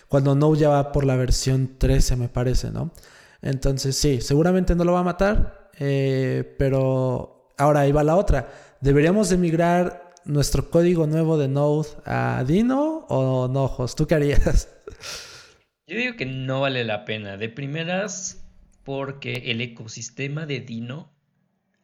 Cuando 0.08 0.34
Node 0.34 0.60
ya 0.60 0.68
va 0.68 0.92
por 0.92 1.06
la 1.06 1.16
versión 1.16 1.76
13, 1.78 2.16
me 2.16 2.28
parece, 2.28 2.70
¿no? 2.70 2.90
Entonces, 3.42 3.96
sí, 3.96 4.20
seguramente 4.20 4.75
no 4.75 4.84
lo 4.84 4.92
va 4.92 5.00
a 5.00 5.04
matar, 5.04 5.70
eh, 5.78 6.54
pero 6.58 7.52
ahora 7.58 7.80
ahí 7.80 7.92
va 7.92 8.04
la 8.04 8.16
otra. 8.16 8.49
¿Deberíamos 8.80 9.28
de 9.28 9.37
migrar 9.37 10.12
nuestro 10.25 10.70
código 10.70 11.06
nuevo 11.06 11.37
de 11.37 11.49
Node 11.49 11.88
a 12.04 12.44
Dino 12.46 13.06
o 13.08 13.49
no, 13.49 13.75
¿Tú 13.96 14.06
qué 14.06 14.14
harías? 14.14 14.68
Yo 15.87 15.96
digo 15.96 16.16
que 16.16 16.26
no 16.26 16.61
vale 16.61 16.84
la 16.84 17.04
pena. 17.04 17.37
De 17.37 17.49
primeras, 17.49 18.44
porque 18.84 19.50
el 19.50 19.61
ecosistema 19.61 20.46
de 20.46 20.61
Dino 20.61 21.12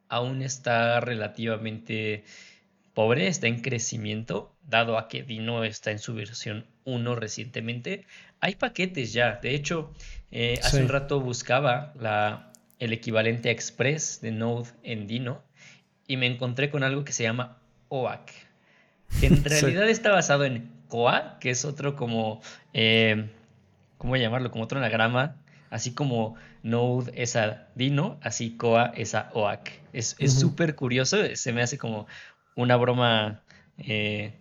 aún 0.09 0.43
está 0.43 1.01
relativamente 1.01 2.25
pobre, 2.99 3.29
está 3.29 3.47
en 3.47 3.61
crecimiento, 3.61 4.53
dado 4.67 4.99
a 4.99 5.07
que 5.07 5.23
Dino 5.23 5.63
está 5.63 5.93
en 5.93 6.01
su 6.01 6.15
versión 6.15 6.67
1 6.85 7.15
recientemente. 7.15 8.07
Hay 8.41 8.57
paquetes 8.57 9.13
ya. 9.13 9.39
De 9.41 9.55
hecho, 9.55 9.93
eh, 10.33 10.59
hace 10.61 10.83
un 10.83 10.89
rato 10.89 11.21
buscaba 11.21 11.93
la, 12.01 12.51
el 12.81 12.93
equivalente 12.93 13.51
a 13.51 13.53
Express 13.53 14.21
de 14.21 14.33
Node 14.33 14.71
en 14.83 15.07
Dino 15.07 15.45
y 16.09 16.17
me 16.17 16.27
encontré 16.27 16.71
con 16.71 16.83
algo 16.83 17.05
que 17.05 17.13
se 17.13 17.23
llama 17.23 17.59
OAK, 17.89 18.33
que 19.21 19.27
en 19.27 19.45
realidad 19.45 19.89
está 19.89 20.11
basado 20.11 20.45
en 20.45 20.69
COA, 20.89 21.39
que 21.39 21.51
es 21.51 21.65
otro 21.65 21.95
como, 21.95 22.41
eh, 22.73 23.31
¿cómo 23.97 24.17
llamarlo? 24.17 24.51
Como 24.51 24.65
otro 24.65 24.81
anagrama, 24.81 25.37
así 25.71 25.93
como 25.93 26.35
Node 26.65 27.13
es 27.15 27.37
a 27.37 27.69
Dino, 27.77 28.19
así 28.23 28.57
COA 28.57 28.93
es 28.97 29.15
a 29.15 29.31
OAK. 29.35 29.71
Es 29.93 30.17
súper 30.37 30.75
curioso, 30.75 31.19
se 31.37 31.53
me 31.53 31.63
hace 31.63 31.79
como 31.79 32.09
una 32.59 32.77
broma 32.77 33.45
eh, 33.79 34.33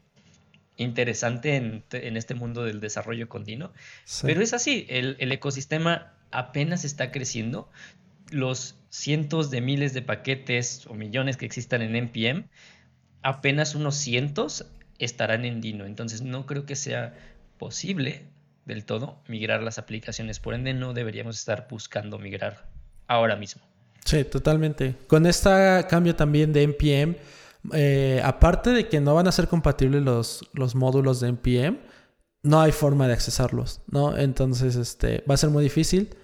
interesante 0.76 1.56
en, 1.56 2.18
este 2.18 2.34
mundo 2.34 2.64
del 2.64 2.80
desarrollo 2.80 3.30
con 3.30 3.44
Dino. 3.44 3.72
Pero 4.24 4.42
es 4.42 4.54
así, 4.54 4.88
el, 4.90 5.18
el 5.20 5.32
ecosistema 5.32 6.14
apenas 6.32 6.84
está 6.84 7.12
creciendo. 7.12 7.70
Los 8.32 8.76
cientos 8.90 9.52
de 9.52 9.62
miles 9.62 9.94
de 9.94 10.02
paquetes 10.02 10.88
o 10.88 10.96
millones 10.96 11.38
que 11.38 11.46
existan 11.46 11.84
en 11.84 11.96
NPM, 11.96 12.50
apenas 13.22 13.76
unos 13.76 13.96
cientos 13.96 14.66
estarán 14.98 15.46
en 15.46 15.62
Dino. 15.62 15.86
Entonces 15.86 16.24
no 16.24 16.48
creo 16.48 16.66
que 16.66 16.76
sea 16.76 17.14
posible 17.60 18.24
del 18.66 18.84
todo 18.84 19.22
migrar 19.28 19.62
las 19.62 19.78
aplicaciones. 19.78 20.40
Por 20.40 20.56
ende, 20.56 20.74
no 20.74 20.94
deberíamos 20.94 21.38
estar 21.38 21.68
buscando 21.70 22.18
migrar 22.18 22.68
ahora 23.06 23.36
mismo. 23.36 23.62
Sí, 24.06 24.24
totalmente. 24.24 24.96
Con 25.06 25.28
este 25.28 25.86
cambio 25.88 26.16
también 26.16 26.52
de 26.52 26.64
NPM, 26.64 27.16
eh, 27.74 28.22
aparte 28.24 28.72
de 28.72 28.88
que 28.88 29.00
no 29.00 29.16
van 29.16 29.28
a 29.28 29.32
ser 29.32 29.48
compatibles 29.48 30.04
los, 30.04 30.50
los 30.54 30.76
módulos 30.76 31.20
de 31.20 31.30
NPM, 31.30 31.80
no 32.44 32.62
hay 32.62 32.72
forma 32.72 33.08
de 33.08 33.14
accesarlos, 33.14 33.82
¿no? 33.88 34.18
Entonces, 34.18 34.76
este, 34.76 35.24
va 35.30 35.36
a 35.36 35.38
ser 35.38 35.50
muy 35.50 35.64
difícil. 35.64 36.16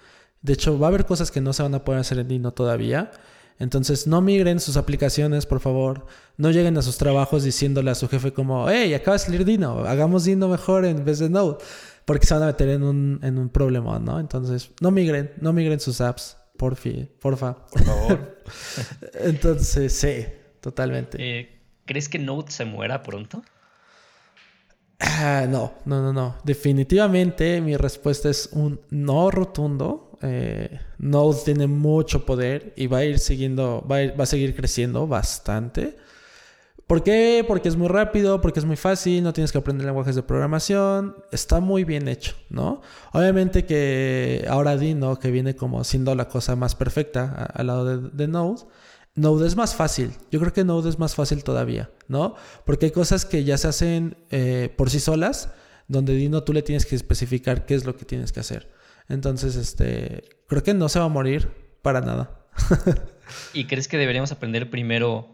De 0.42 0.52
hecho, 0.52 0.78
va 0.78 0.86
a 0.86 0.88
haber 0.88 1.06
cosas 1.06 1.30
que 1.30 1.40
no 1.40 1.52
se 1.52 1.62
van 1.62 1.74
a 1.74 1.84
poder 1.84 2.00
hacer 2.00 2.18
en 2.18 2.28
Dino 2.28 2.52
todavía. 2.52 3.10
Entonces, 3.58 4.06
no 4.06 4.20
migren 4.20 4.58
sus 4.60 4.76
aplicaciones, 4.76 5.46
por 5.46 5.60
favor. 5.60 6.06
No 6.36 6.50
lleguen 6.50 6.76
a 6.76 6.82
sus 6.82 6.98
trabajos 6.98 7.44
diciéndole 7.44 7.90
a 7.90 7.94
su 7.94 8.08
jefe 8.08 8.32
como, 8.32 8.68
hey, 8.68 8.94
acaba 8.94 9.16
de 9.16 9.20
salir 9.20 9.44
Dino, 9.44 9.84
hagamos 9.84 10.24
Dino 10.24 10.48
mejor 10.48 10.84
en 10.84 11.04
vez 11.04 11.18
de 11.18 11.30
Node. 11.30 11.58
Porque 12.04 12.26
se 12.26 12.34
van 12.34 12.42
a 12.42 12.46
meter 12.46 12.68
en 12.68 12.82
un, 12.82 13.20
en 13.22 13.38
un 13.38 13.48
problema, 13.48 13.98
¿no? 13.98 14.20
Entonces, 14.20 14.70
no 14.80 14.90
migren, 14.90 15.32
no 15.40 15.52
migren 15.52 15.80
sus 15.80 16.00
apps, 16.00 16.36
por 16.58 16.76
fin, 16.76 17.10
porfa. 17.20 17.54
Por 17.66 17.82
favor. 17.82 18.42
Entonces, 19.14 19.92
sí, 19.92 20.26
totalmente. 20.64 21.18
Eh, 21.20 21.60
¿Crees 21.84 22.08
que 22.08 22.18
Node 22.18 22.50
se 22.50 22.64
muera 22.64 23.02
pronto? 23.02 23.42
Ah, 24.98 25.46
no, 25.46 25.74
no, 25.84 26.00
no, 26.00 26.12
no. 26.12 26.36
Definitivamente 26.42 27.60
mi 27.60 27.76
respuesta 27.76 28.30
es 28.30 28.48
un 28.52 28.80
no 28.88 29.30
rotundo. 29.30 30.18
Eh, 30.22 30.80
Node 30.98 31.38
tiene 31.44 31.66
mucho 31.66 32.24
poder 32.24 32.72
y 32.76 32.86
va 32.86 32.98
a 32.98 33.04
ir 33.04 33.18
siguiendo, 33.18 33.86
va 33.86 34.22
a, 34.22 34.26
seguir 34.26 34.56
creciendo 34.56 35.06
bastante. 35.06 35.98
¿Por 36.86 37.02
qué? 37.02 37.44
Porque 37.46 37.68
es 37.68 37.76
muy 37.76 37.88
rápido, 37.88 38.40
porque 38.40 38.60
es 38.60 38.64
muy 38.64 38.76
fácil, 38.76 39.22
no 39.22 39.34
tienes 39.34 39.52
que 39.52 39.58
aprender 39.58 39.86
lenguajes 39.86 40.16
de 40.16 40.22
programación, 40.22 41.16
está 41.32 41.60
muy 41.60 41.84
bien 41.84 42.08
hecho, 42.08 42.34
¿no? 42.50 42.80
Obviamente 43.12 43.64
que 43.64 44.46
ahora 44.48 44.76
Dino, 44.76 45.18
que 45.18 45.30
viene 45.30 45.56
como 45.56 45.84
siendo 45.84 46.14
la 46.14 46.28
cosa 46.28 46.56
más 46.56 46.74
perfecta 46.74 47.50
al 47.54 47.66
lado 47.66 47.84
de, 47.84 48.10
de, 48.10 48.28
Node, 48.28 48.62
Node 49.16 49.46
es 49.46 49.54
más 49.54 49.76
fácil, 49.76 50.10
yo 50.32 50.40
creo 50.40 50.52
que 50.52 50.64
Node 50.64 50.88
es 50.88 50.98
más 50.98 51.14
fácil 51.14 51.44
todavía, 51.44 51.90
¿no? 52.08 52.34
Porque 52.66 52.86
hay 52.86 52.92
cosas 52.92 53.24
que 53.24 53.44
ya 53.44 53.56
se 53.58 53.68
hacen 53.68 54.16
eh, 54.30 54.74
por 54.76 54.90
sí 54.90 54.98
solas, 54.98 55.50
donde 55.86 56.14
Dino 56.14 56.42
tú 56.42 56.52
le 56.52 56.62
tienes 56.62 56.84
que 56.84 56.96
especificar 56.96 57.64
qué 57.64 57.74
es 57.74 57.84
lo 57.84 57.96
que 57.96 58.04
tienes 58.04 58.32
que 58.32 58.40
hacer. 58.40 58.72
Entonces, 59.08 59.54
este, 59.54 60.24
creo 60.48 60.62
que 60.62 60.74
no 60.74 60.88
se 60.88 60.98
va 60.98 61.04
a 61.04 61.08
morir 61.08 61.48
para 61.82 62.00
nada. 62.00 62.46
¿Y 63.52 63.66
crees 63.66 63.86
que 63.86 63.98
deberíamos 63.98 64.32
aprender 64.32 64.70
primero 64.70 65.28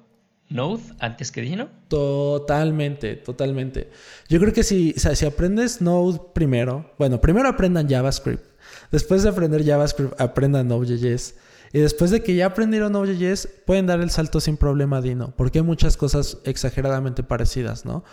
Node 0.50 0.82
antes 0.98 1.30
que 1.30 1.40
Dino? 1.40 1.68
Totalmente, 1.88 3.16
totalmente. 3.16 3.90
Yo 4.28 4.40
creo 4.40 4.52
que 4.52 4.64
si, 4.64 4.92
si 4.92 5.24
aprendes 5.24 5.80
Node 5.80 6.20
primero, 6.34 6.92
bueno, 6.98 7.20
primero 7.20 7.48
aprendan 7.48 7.88
JavaScript. 7.88 8.44
Después 8.90 9.22
de 9.22 9.30
aprender 9.30 9.64
JavaScript, 9.64 10.20
aprendan 10.20 10.68
Node.js. 10.68 11.36
Y 11.72 11.78
después 11.78 12.10
de 12.10 12.22
que 12.22 12.34
ya 12.34 12.46
aprendieron 12.46 12.92
Node.js, 12.92 13.48
pueden 13.64 13.86
dar 13.86 14.00
el 14.00 14.10
salto 14.10 14.40
sin 14.40 14.56
problema 14.56 15.00
Dino, 15.00 15.34
porque 15.36 15.58
hay 15.58 15.64
muchas 15.64 15.96
cosas 15.96 16.38
exageradamente 16.44 17.22
parecidas, 17.22 17.84
¿no? 17.84 18.04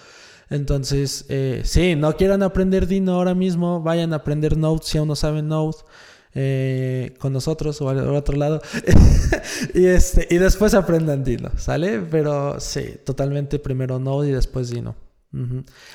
Entonces, 0.50 1.26
eh, 1.30 1.62
sí, 1.65 1.96
no 1.96 2.15
quieran 2.15 2.43
aprender 2.43 2.88
Dino 2.88 3.13
ahora 3.13 3.34
mismo, 3.34 3.82
vayan 3.82 4.13
a 4.13 4.17
aprender 4.17 4.58
Node 4.58 4.82
si 4.84 4.98
aún 4.98 5.08
no 5.08 5.15
saben 5.15 5.48
Node. 5.48 5.78
Eh, 6.39 7.15
con 7.17 7.34
nosotros 7.34 7.82
o 7.82 7.89
al, 7.89 7.98
otro 8.13 8.38
lado 8.38 8.62
y 9.74 9.86
este 9.86 10.28
y 10.30 10.38
después 10.38 10.76
aprendan 10.76 11.24
Dino, 11.24 11.50
¿sale? 11.58 12.00
Pero 12.00 12.60
sí, 12.60 13.00
totalmente 13.04 13.58
primero 13.58 13.98
Node 13.98 14.30
y 14.30 14.32
después 14.34 14.70
Dino. 14.70 14.96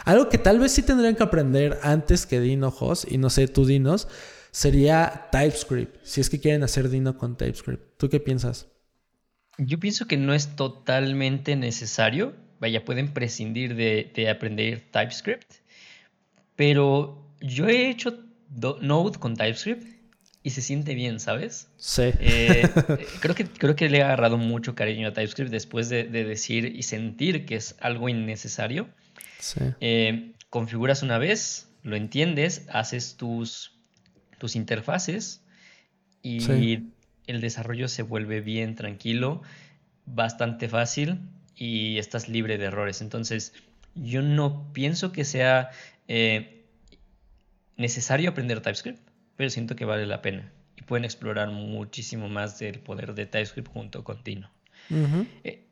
Algo 0.04 0.28
que 0.28 0.38
tal 0.38 0.58
vez 0.58 0.72
sí 0.72 0.82
tendrían 0.82 1.14
que 1.14 1.22
aprender 1.22 1.78
antes 1.82 2.26
que 2.26 2.40
Dino 2.40 2.70
Jos 2.72 3.06
y 3.08 3.18
no 3.18 3.30
sé, 3.30 3.46
tú 3.46 3.64
Dinos, 3.66 4.08
sería 4.52 5.28
TypeScript, 5.32 6.04
si 6.04 6.20
es 6.20 6.30
que 6.30 6.38
quieren 6.38 6.62
hacer 6.62 6.88
Dino 6.88 7.18
con 7.18 7.36
TypeScript. 7.36 7.98
¿Tú 7.98 8.08
qué 8.08 8.20
piensas? 8.20 8.68
Yo 9.58 9.80
pienso 9.80 10.06
que 10.06 10.16
no 10.16 10.32
es 10.32 10.54
totalmente 10.54 11.56
necesario 11.56 12.34
vaya, 12.62 12.84
pueden 12.84 13.12
prescindir 13.12 13.74
de, 13.74 14.28
aprender 14.30 14.84
TypeScript, 14.92 15.52
pero 16.54 17.28
yo 17.40 17.68
he 17.68 17.90
hecho 17.90 18.20
Node 18.80 19.18
con 19.18 19.34
TypeScript 19.36 19.84
y 20.44 20.50
se 20.50 20.62
siente 20.62 20.94
bien, 20.94 21.18
¿sabes? 21.18 21.68
Sí. 21.76 22.10
Eh, 22.20 22.70
creo, 23.20 23.34
que, 23.34 23.46
creo 23.46 23.74
que 23.74 23.88
le 23.88 23.98
he 23.98 24.02
agarrado 24.02 24.38
mucho 24.38 24.76
cariño 24.76 25.08
a 25.08 25.12
TypeScript 25.12 25.50
después 25.50 25.88
de, 25.88 26.04
decir 26.04 26.66
y 26.66 26.84
sentir 26.84 27.46
que 27.46 27.56
es 27.56 27.74
algo 27.80 28.08
innecesario. 28.08 28.88
Sí. 29.40 29.60
Eh, 29.80 30.34
configuras 30.48 31.02
una 31.02 31.18
vez, 31.18 31.68
lo 31.82 31.96
entiendes, 31.96 32.64
haces 32.68 33.16
tus, 33.16 33.72
tus 34.42 34.56
interfaces 34.56 35.40
y 36.20 36.82
el 37.28 37.40
desarrollo 37.40 37.86
se 37.86 38.02
vuelve 38.02 38.40
bien 38.40 38.74
tranquilo, 38.74 39.40
bastante 40.04 40.68
fácil 40.68 41.20
y 41.54 41.98
estás 41.98 42.28
libre 42.28 42.58
de 42.58 42.64
errores. 42.64 43.02
Entonces, 43.02 43.54
yo 43.94 44.20
no 44.20 44.72
pienso 44.72 45.12
que 45.12 45.24
sea 45.24 45.70
eh, 46.08 46.64
necesario 47.76 48.30
aprender 48.30 48.62
TypeScript, 48.62 48.98
pero 49.36 49.48
siento 49.48 49.76
que 49.76 49.84
vale 49.84 50.06
la 50.06 50.22
pena. 50.22 50.50
Y 50.76 50.82
pueden 50.82 51.04
explorar 51.04 51.48
muchísimo 51.50 52.28
más 52.28 52.58
del 52.58 52.80
poder 52.80 53.14
de 53.14 53.26
TypeScript 53.26 53.68
junto 53.68 54.02
con 54.02 54.24
Dino. 54.24 54.50
Eh, 55.44 55.62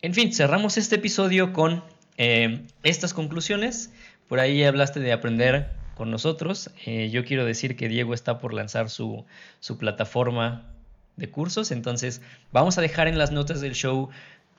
en 0.00 0.14
fin, 0.14 0.32
cerramos 0.32 0.78
este 0.78 0.94
episodio 0.94 1.52
con 1.52 1.82
eh, 2.18 2.60
estas 2.84 3.14
conclusiones. 3.14 3.92
Por 4.28 4.38
ahí 4.38 4.62
hablaste 4.62 5.00
de 5.00 5.12
aprender 5.12 5.81
con 6.02 6.10
nosotros. 6.10 6.72
yo 6.84 7.24
quiero 7.24 7.44
decir 7.44 7.76
que 7.76 7.86
Diego 7.86 8.12
está 8.12 8.40
por 8.40 8.54
lanzar 8.54 8.90
su, 8.90 9.24
su 9.60 9.78
plataforma 9.78 10.64
de 11.16 11.30
cursos. 11.30 11.70
Entonces, 11.70 12.22
vamos 12.50 12.76
a 12.76 12.80
dejar 12.80 13.06
en 13.06 13.18
las 13.18 13.30
notas 13.30 13.60
del 13.60 13.74
show 13.74 14.10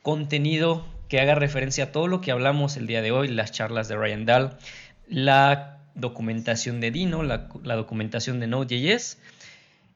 contenido 0.03 0.85
que 1.09 1.19
haga 1.19 1.35
referencia 1.35 1.83
a 1.83 1.91
todo 1.91 2.07
lo 2.07 2.21
que 2.21 2.31
hablamos 2.31 2.77
el 2.77 2.87
día 2.87 3.01
de 3.01 3.11
hoy, 3.11 3.27
las 3.27 3.51
charlas 3.51 3.89
de 3.89 3.97
Ryan 3.97 4.25
Dahl, 4.25 4.57
la 5.09 5.79
documentación 5.95 6.79
de 6.79 6.91
Dino, 6.91 7.23
la, 7.23 7.49
documentación 7.75 8.39
de 8.39 8.47
Node.js. 8.47 9.17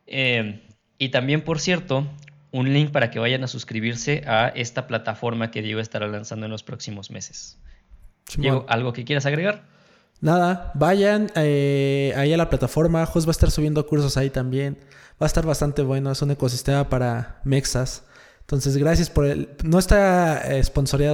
Eh, 0.06 0.60
y 0.98 1.10
también, 1.10 1.46
por 1.46 1.62
cierto, 1.62 2.06
un 2.52 2.74
link 2.74 2.92
para 2.92 3.10
que 3.10 3.20
vayan 3.20 3.46
a 3.46 3.48
suscribirse 3.48 4.24
a 4.28 4.50
esta 4.50 4.86
plataforma 4.86 5.50
que 5.50 5.62
Diego 5.62 5.80
estará 5.80 6.10
lanzando 6.10 6.46
en 6.46 6.52
los 6.52 6.64
próximos 6.64 7.10
meses. 7.10 7.58
Diego, 8.38 8.66
¿algo 8.68 8.92
que 8.92 9.06
quieras 9.06 9.26
agregar? 9.26 9.77
Nada, 10.20 10.72
vayan 10.74 11.32
eh, 11.36 12.14
ahí 12.16 12.34
a 12.34 12.38
la 12.38 12.50
plataforma. 12.50 13.06
Jos 13.06 13.26
va 13.26 13.30
a 13.30 13.32
estar 13.32 13.52
subiendo 13.52 13.86
cursos 13.86 14.18
ahí 14.18 14.30
también. 14.30 14.78
Va 15.22 15.26
a 15.26 15.28
estar 15.28 15.46
bastante 15.46 15.82
bueno. 15.82 16.12
Es 16.12 16.22
un 16.22 16.32
ecosistema 16.32 16.90
para 16.90 17.42
mexas. 17.44 18.04
Entonces, 18.42 18.78
gracias 18.78 19.10
por 19.10 19.26
el... 19.26 19.50
No 19.64 19.78
está 19.78 20.42
eh, 20.58 20.64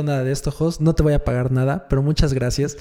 nada 0.04 0.24
de 0.24 0.32
esto, 0.32 0.52
Jos. 0.52 0.80
No 0.82 0.94
te 0.94 1.02
voy 1.02 1.14
a 1.14 1.24
pagar 1.24 1.52
nada, 1.52 1.88
pero 1.90 2.04
muchas 2.04 2.32
gracias. 2.32 2.78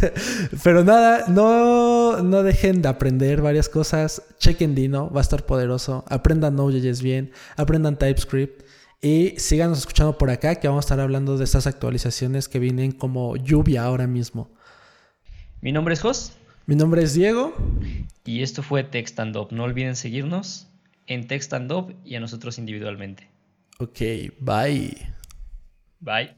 pero 0.64 0.84
nada, 0.84 1.26
no, 1.28 2.22
no 2.22 2.42
dejen 2.42 2.80
de 2.80 2.88
aprender 2.88 3.42
varias 3.42 3.68
cosas. 3.68 4.22
Chequen 4.38 4.74
Dino, 4.74 5.10
va 5.10 5.20
a 5.20 5.22
estar 5.22 5.44
poderoso. 5.44 6.02
Aprendan 6.08 6.56
Node.js 6.56 7.02
bien. 7.02 7.32
Aprendan 7.56 7.98
TypeScript. 7.98 8.64
Y 9.02 9.34
síganos 9.36 9.80
escuchando 9.80 10.16
por 10.16 10.30
acá, 10.30 10.54
que 10.54 10.66
vamos 10.66 10.84
a 10.84 10.86
estar 10.86 11.00
hablando 11.00 11.36
de 11.36 11.44
estas 11.44 11.66
actualizaciones 11.66 12.48
que 12.48 12.58
vienen 12.58 12.90
como 12.90 13.36
lluvia 13.36 13.84
ahora 13.84 14.06
mismo. 14.06 14.53
Mi 15.64 15.72
nombre 15.72 15.94
es 15.94 16.02
Jos. 16.02 16.36
Mi 16.66 16.76
nombre 16.76 17.02
es 17.02 17.14
Diego. 17.14 17.54
Y 18.26 18.42
esto 18.42 18.62
fue 18.62 18.84
Text 18.84 19.18
and 19.18 19.34
Up. 19.34 19.48
No 19.50 19.62
olviden 19.62 19.96
seguirnos 19.96 20.68
en 21.06 21.26
Text 21.26 21.54
and 21.54 21.72
Up 21.72 21.94
y 22.04 22.16
a 22.16 22.20
nosotros 22.20 22.58
individualmente. 22.58 23.30
Ok, 23.78 23.98
bye. 24.40 24.94
Bye. 26.00 26.36